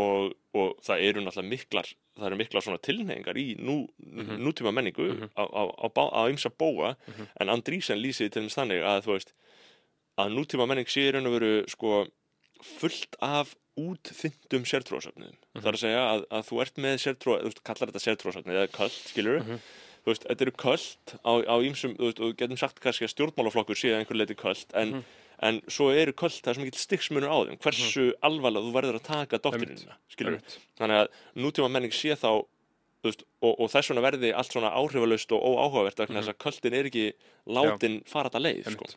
og, 0.00 0.32
og 0.56 0.72
það 0.88 1.04
eru 1.10 1.24
náttúrulega 1.26 1.50
miklar, 1.52 1.90
það 2.16 2.28
eru 2.30 2.38
miklar 2.40 2.64
svona 2.64 2.80
tilneyingar 2.88 3.40
í 3.40 3.46
nú, 3.60 3.76
nútíma 4.40 4.72
menningu 4.76 5.10
á, 5.36 5.44
á, 5.44 5.62
á, 5.68 5.86
bá- 5.92 6.12
á 6.16 6.22
ymsa 6.32 6.48
bóa, 6.50 6.94
en 7.40 7.52
Andrísen 7.52 8.00
lýsiði 8.00 8.32
til 8.38 8.46
þess 8.48 8.56
þannig 8.62 8.80
að, 8.88 9.04
þú 9.04 9.14
veist, 9.18 9.34
að 10.20 10.32
nútíma 10.36 10.66
menning 10.68 10.88
sé 10.90 11.06
í 11.08 11.12
raun 11.14 11.28
og 11.28 11.36
veru 11.36 11.52
sko 11.70 12.06
fullt 12.60 13.16
af 13.24 13.54
útþyndum 13.78 14.66
sértróðsöfnum. 14.68 15.36
Það 15.54 15.68
er 15.70 15.78
að 15.78 15.84
segja 15.84 16.00
að, 16.06 16.24
að 16.34 16.48
þú 16.48 16.58
ert 16.64 16.80
með 16.82 16.96
sértróð, 17.04 17.38
þú 17.40 17.50
veist, 17.50 17.62
kallar 17.68 17.90
þetta 17.92 18.02
sértróðsöfni 18.06 18.56
eða 18.56 18.70
köld, 18.74 18.98
skilur 19.10 19.40
þú 20.00 20.12
veist, 20.12 20.26
þetta 20.26 20.46
eru 20.46 20.54
köld 20.64 21.14
á, 21.20 21.32
á 21.44 21.54
ýmsum, 21.68 21.96
þú 21.98 22.08
veist, 22.08 22.22
og 22.24 22.36
getum 22.40 22.60
sagt 22.60 22.80
kannski 22.82 23.06
að 23.06 23.12
stjórnmálaflokkur 23.14 23.78
sé 23.78 23.92
að 23.92 24.02
einhver 24.02 24.18
leiti 24.20 24.36
köld, 24.40 24.76
en, 24.80 24.94
en 25.44 25.60
svo 25.70 25.90
eru 25.92 26.14
köld 26.16 26.38
það 26.38 26.52
er 26.52 26.58
sem 26.58 26.66
ekki 26.66 26.84
stiksmunur 26.84 27.30
á 27.30 27.38
þeim, 27.50 27.60
hversu 27.64 28.06
alvarlega 28.26 28.66
þú 28.66 28.72
verður 28.78 29.00
að 29.00 29.06
taka 29.10 29.42
doktrinina, 29.44 29.98
skilur 30.12 30.40
þannig 30.80 31.02
að 31.02 31.12
nútíma 31.44 31.70
menning 31.76 31.94
sé 31.94 32.16
þá 32.16 32.32
veist, 33.06 33.24
og, 33.40 33.54
og 33.56 33.72
þess 33.72 33.90
vegna 33.90 34.04
verði 34.04 34.30
allt 34.36 34.54
svona 34.54 34.70
áhrifalaust 34.76 35.34
og 35.36 35.44
óáhugavert 35.46 36.02
vegna 36.02 36.20
þess 36.20 36.32
að 36.34 36.40
köldin 36.44 36.76
er 36.78 36.88
ekki 36.90 37.04
látin 37.50 37.98
fara 38.08 38.30
þetta 38.30 38.44
leið, 38.44 38.70
sko. 38.76 38.88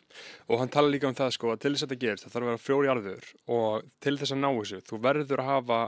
Og 0.49 0.61
hann 0.61 0.71
tala 0.73 0.91
líka 0.91 1.09
um 1.09 1.17
það 1.17 1.35
sko 1.37 1.53
að 1.53 1.63
til 1.63 1.73
þess 1.73 1.85
að 1.85 1.93
þetta 1.93 2.05
gerist 2.05 2.27
það 2.27 2.35
þarf 2.35 2.45
að 2.45 2.51
vera 2.51 2.63
frjóri 2.67 2.89
jarður 2.91 3.33
og 3.57 3.91
til 4.03 4.15
þess 4.19 4.35
að 4.35 4.41
ná 4.43 4.49
þessu 4.51 4.81
þú 4.89 5.03
verður 5.07 5.43
að 5.43 5.51
hafa 5.53 5.81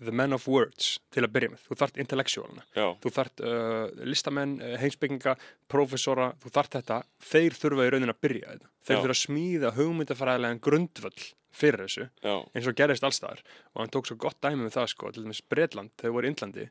the 0.00 0.12
men 0.12 0.32
of 0.32 0.46
words 0.48 0.94
til 1.12 1.26
að 1.26 1.32
byrja 1.34 1.52
með, 1.52 1.64
þú 1.68 1.76
þart 1.82 1.98
intellectualina. 2.00 2.62
Já, 2.72 2.86
þú 3.02 3.10
þart 3.18 3.42
uh, 3.44 4.04
listamenn, 4.08 4.54
uh, 4.64 4.76
heimsbygginga 4.80 5.34
prófessora, 5.68 6.30
þú 6.40 6.52
þart 6.54 6.78
þetta. 6.78 7.02
Þeir 7.30 7.58
þurfa 7.60 7.84
í 7.84 7.92
raunin 7.92 8.14
að 8.14 8.22
byrja 8.24 8.54
þetta. 8.54 8.70
Þeir 8.80 8.96
Já. 8.96 9.02
þurfa 9.02 9.16
að 9.16 9.20
smíða 9.20 9.74
hugmyndafræðilegan 9.76 10.62
grundvöll 10.64 11.26
fyrir 11.60 11.84
þessu, 11.84 12.08
já, 12.22 12.34
eins 12.54 12.68
og 12.70 12.76
gerist 12.78 13.04
allstaðar 13.06 13.40
og 13.74 13.82
hann 13.82 13.92
tók 13.92 14.08
svo 14.08 14.16
gott 14.22 14.38
dæmi 14.42 14.62
með 14.62 14.76
það 14.78 14.90
sko 14.92 15.10
til 15.10 15.24
dæmis 15.24 15.42
Bretland, 15.50 15.92
þegar 15.98 16.14
voru 16.14 16.28
í 16.28 16.30
Indlandi 16.30 16.66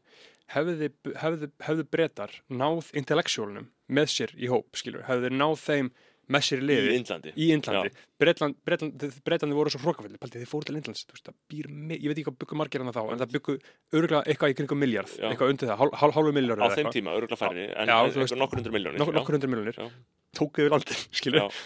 hefði, 0.55 0.91
hefði, 1.21 1.49
hefði 1.65 1.88
Bretar 1.93 2.35
náð 2.49 2.91
intellectualunum 2.99 3.69
með 3.89 4.13
sér 4.13 4.35
í 4.38 4.49
hóp, 4.51 4.69
skilur, 4.77 5.03
þeir 5.09 5.35
náð 5.35 5.57
þeim 5.63 5.91
með 6.29 6.43
sér 6.45 6.59
í 6.59 6.62
í 6.62 6.65
liði 6.69 7.31
í 7.33 7.45
Indlandi. 7.55 7.91
Bretland, 8.21 8.57
Bretland, 8.67 9.05
Bretlandi 9.25 9.55
voru 9.57 9.71
svo 9.73 9.79
hrókafalli 9.81 10.19
Paldi, 10.21 10.41
þeir 10.43 10.51
fóru 10.51 10.67
til 10.67 10.75
Indlands, 10.77 11.05
þú 11.09 11.15
veist, 11.15 11.25
það 11.25 11.38
býr 11.49 11.69
ég 11.95 12.05
veit 12.12 12.19
ekki 12.19 12.25
hvað 12.27 12.38
byggu 12.43 12.59
margir 12.59 12.83
hann 12.83 12.93
þá, 12.93 13.01
en 13.15 13.21
það 13.23 13.33
byggu 13.38 13.55
örgulega 13.97 14.21
eitthvað 14.29 14.53
í 14.53 14.57
kringum 14.59 14.81
miljard, 14.83 15.15
Já. 15.17 15.25
eitthvað 15.31 15.55
undir 15.55 15.71
það 15.71 15.81
hál, 15.81 15.89
hál, 16.03 16.12
hálfu 16.19 16.35
miljard 16.38 16.62
Á 16.62 16.69
þeim 16.75 16.91
tíma, 16.93 17.15
örgulega 17.17 17.39
færri, 17.41 17.65
en 17.73 17.89
Já, 17.89 17.97
en 18.03 18.13
veist, 18.21 18.38
nokkur 18.43 18.62
hundur 18.62 18.75
miljónir. 18.77 19.01
nokkur, 19.01 19.39
hundur 19.39 19.53
miljonir, 19.55 19.79
Já. 19.81 19.89
tóku 20.38 20.67
yfir 20.67 20.75
landin 20.75 21.01
skilur, 21.23 21.57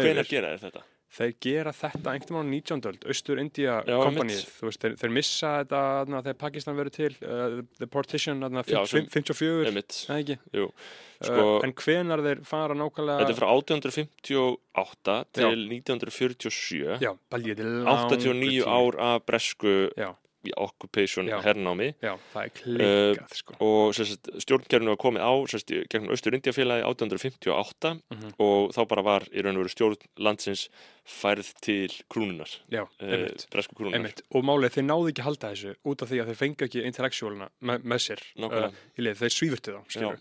Hvenær 0.00 0.24
yfir 0.24 0.32
gera 0.32 0.54
þeir 0.56 0.64
þetta? 0.70 0.86
Þeir 1.10 1.32
gera 1.42 1.72
þetta 1.74 2.12
einhvern 2.14 2.36
veginn 2.38 2.62
á 2.70 2.78
19. 2.78 2.88
öld 2.90 3.06
austur 3.10 3.40
India 3.42 3.76
Já, 3.82 3.96
kompanið 3.98 4.42
þeir, 4.78 4.94
þeir 5.00 5.12
missa 5.16 5.52
þetta 5.64 5.80
þarna, 5.98 6.20
þegar 6.26 6.38
Pakistan 6.44 6.76
verður 6.78 6.94
til 6.94 7.10
uh, 7.26 7.56
the 7.80 7.88
partition, 7.90 8.44
Já, 8.70 8.82
sem- 8.86 9.08
54 9.10 9.66
Einmitt, 9.72 9.96
Nei, 10.10 10.18
ekki. 10.22 10.36
jú. 10.54 10.68
Uh, 10.70 11.26
Sko, 11.26 11.46
en 11.66 11.74
hvenar 11.76 12.22
þeir 12.24 12.38
fara 12.48 12.76
nákvæmlega 12.78 13.24
þetta 13.26 13.34
er 13.34 13.40
frá 13.42 13.50
1858 13.58 15.18
til 15.36 15.66
1947. 15.68 16.98
já, 17.04 17.12
baldi, 17.30 17.52
þetta 17.54 17.66
er 17.66 17.74
langur 17.84 18.16
89 18.16 18.50
tími. 18.50 18.64
ár 18.70 18.98
af 19.10 19.26
bresku 19.28 19.74
já, 19.98 20.10
í 20.46 20.52
occupation 20.56 21.26
Já. 21.28 21.38
hernámi 21.44 21.90
já, 22.00 22.14
það 22.32 22.44
er 22.46 22.52
klikkað 22.56 23.34
sko. 23.36 23.56
og 23.60 23.92
stjórnkerfinu 24.40 24.94
var 24.94 25.00
komið 25.02 25.24
á 25.26 25.32
sérst, 25.52 25.72
gegnum 25.92 26.14
Östur 26.14 26.36
Indiafélagi 26.38 26.84
1858 26.88 28.00
Mhm. 28.10 28.32
og 28.38 28.72
þá 28.72 28.80
bara 28.88 29.02
var 29.02 29.22
í 29.32 29.42
raun 29.44 29.56
og 29.56 29.64
veru 29.64 29.74
stjórn 29.74 29.96
landsins 30.18 30.68
færð 31.04 31.52
til 31.60 31.88
krúnunar, 32.08 32.50
já, 32.70 32.82
uh, 32.84 33.06
einmitt 33.06 33.46
bresku 33.50 33.74
krúnunar. 33.74 33.98
Einmitt. 33.98 34.22
og 34.32 34.44
málið 34.44 34.76
þeir 34.76 34.86
náðu 34.86 35.10
ekki 35.10 35.20
að 35.24 35.28
halda 35.30 35.50
þessu 35.52 35.74
út 35.84 36.02
af 36.02 36.08
því 36.08 36.20
að 36.22 36.26
þeir 36.30 36.40
fengi 36.42 36.64
ekki 36.68 36.84
intellectualina 36.86 37.48
me 37.60 37.78
með 37.78 38.00
sér 38.06 38.20
uh, 38.38 38.70
í 38.98 39.02
leið, 39.02 39.18
þeir 39.24 39.34
svífurtu 39.36 39.76
þá 39.76 40.16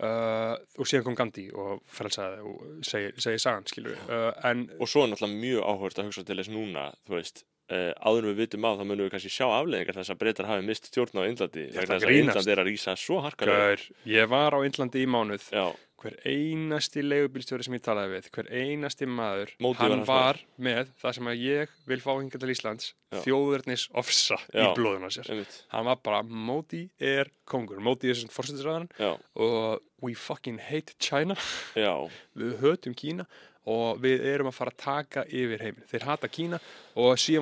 uh, 0.00 0.56
og 0.80 0.88
síðan 0.88 1.04
kom 1.04 1.16
Gandhi 1.18 1.46
og 1.52 1.82
frelsaði 1.92 2.40
og 2.46 2.84
segi, 2.86 3.12
segi 3.20 3.38
sagan 3.42 3.66
skilur 3.68 3.98
uh, 4.08 4.32
en 4.48 4.66
Og 4.80 4.88
svo 4.88 5.04
er 5.04 5.12
náttúrulega 5.12 5.40
mjög 5.44 5.66
áhört 5.74 6.00
að 6.00 6.08
hugsa 6.10 6.24
til 6.24 6.38
þess 6.40 6.52
núna, 6.54 6.86
þú 7.08 7.18
veist, 7.18 7.44
uh, 7.70 7.92
áður 8.02 8.26
en 8.26 8.32
við 8.34 8.40
vitum 8.44 8.66
á, 8.66 8.70
þá 8.76 8.84
munum 8.84 9.04
við 9.06 9.12
kannski 9.14 9.32
sjá 9.34 9.46
afleðingar 9.48 10.00
þess 10.00 10.14
að 10.14 10.20
breytar 10.24 10.50
hafi 10.50 10.66
mist 10.66 10.90
stjórn 10.90 11.20
á 11.20 11.22
vegna 11.26 11.46
þess 11.50 12.08
að. 12.08 12.16
Indland 12.20 12.50
er 12.54 12.62
að 12.64 12.70
rísa 12.70 12.96
svo 12.98 13.20
harkalega. 13.24 13.78
Ég 14.10 14.28
var 14.30 14.56
á 14.56 14.58
Indlandi 14.66 15.04
í 15.04 15.08
mánuð 15.10 15.48
Já, 15.54 15.66
hver 16.00 16.16
einasti 16.24 17.02
leigubílstjóri 17.04 17.66
sem 17.66 17.74
ég 17.76 17.82
talaði 17.84 18.14
við, 18.14 18.28
hver 18.32 18.48
einasti 18.56 19.08
maður, 19.08 19.52
Mótið 19.60 19.82
var 19.82 19.90
hann 19.90 20.00
hans 20.00 20.08
var 20.08 20.40
með 20.56 20.94
það 21.02 21.16
sem 21.18 21.28
að 21.32 21.42
ég 21.44 21.74
vil 21.90 22.00
fá 22.00 22.10
hingað 22.14 22.44
til 22.44 22.54
Íslands, 22.54 22.88
Já. 23.12 23.18
þjóðurnis 23.26 23.84
ofsa 24.00 24.38
í 24.54 24.64
Já. 24.64 24.70
blóðun 24.78 25.04
á 25.04 25.10
sér. 25.12 25.28
einmitt, 25.34 25.58
Hann 25.74 25.90
var 25.90 26.00
bara, 26.00 26.22
Móti 26.24 26.86
er 26.96 27.30
kongur, 27.44 27.82
Móti 27.84 28.08
er 28.08 28.14
sem 28.16 28.32
fórsetisræðan 28.32 28.88
já, 28.96 29.12
og 29.36 29.84
we 30.00 30.14
fucking 30.16 30.58
hate 30.70 30.96
China, 30.98 31.36
við 32.38 32.56
hötum 32.64 32.96
Kína 32.96 33.28
og 33.70 34.00
við 34.00 34.22
erum 34.24 34.48
að 34.48 34.56
fara 34.56 34.72
að 34.72 34.78
taka 34.80 35.22
yfir 35.28 35.60
heiminn. 35.60 35.84
Þeir 35.90 36.04
hata 36.08 36.28
Kína 36.32 36.58
og 36.96 37.10
síðan 37.20 37.38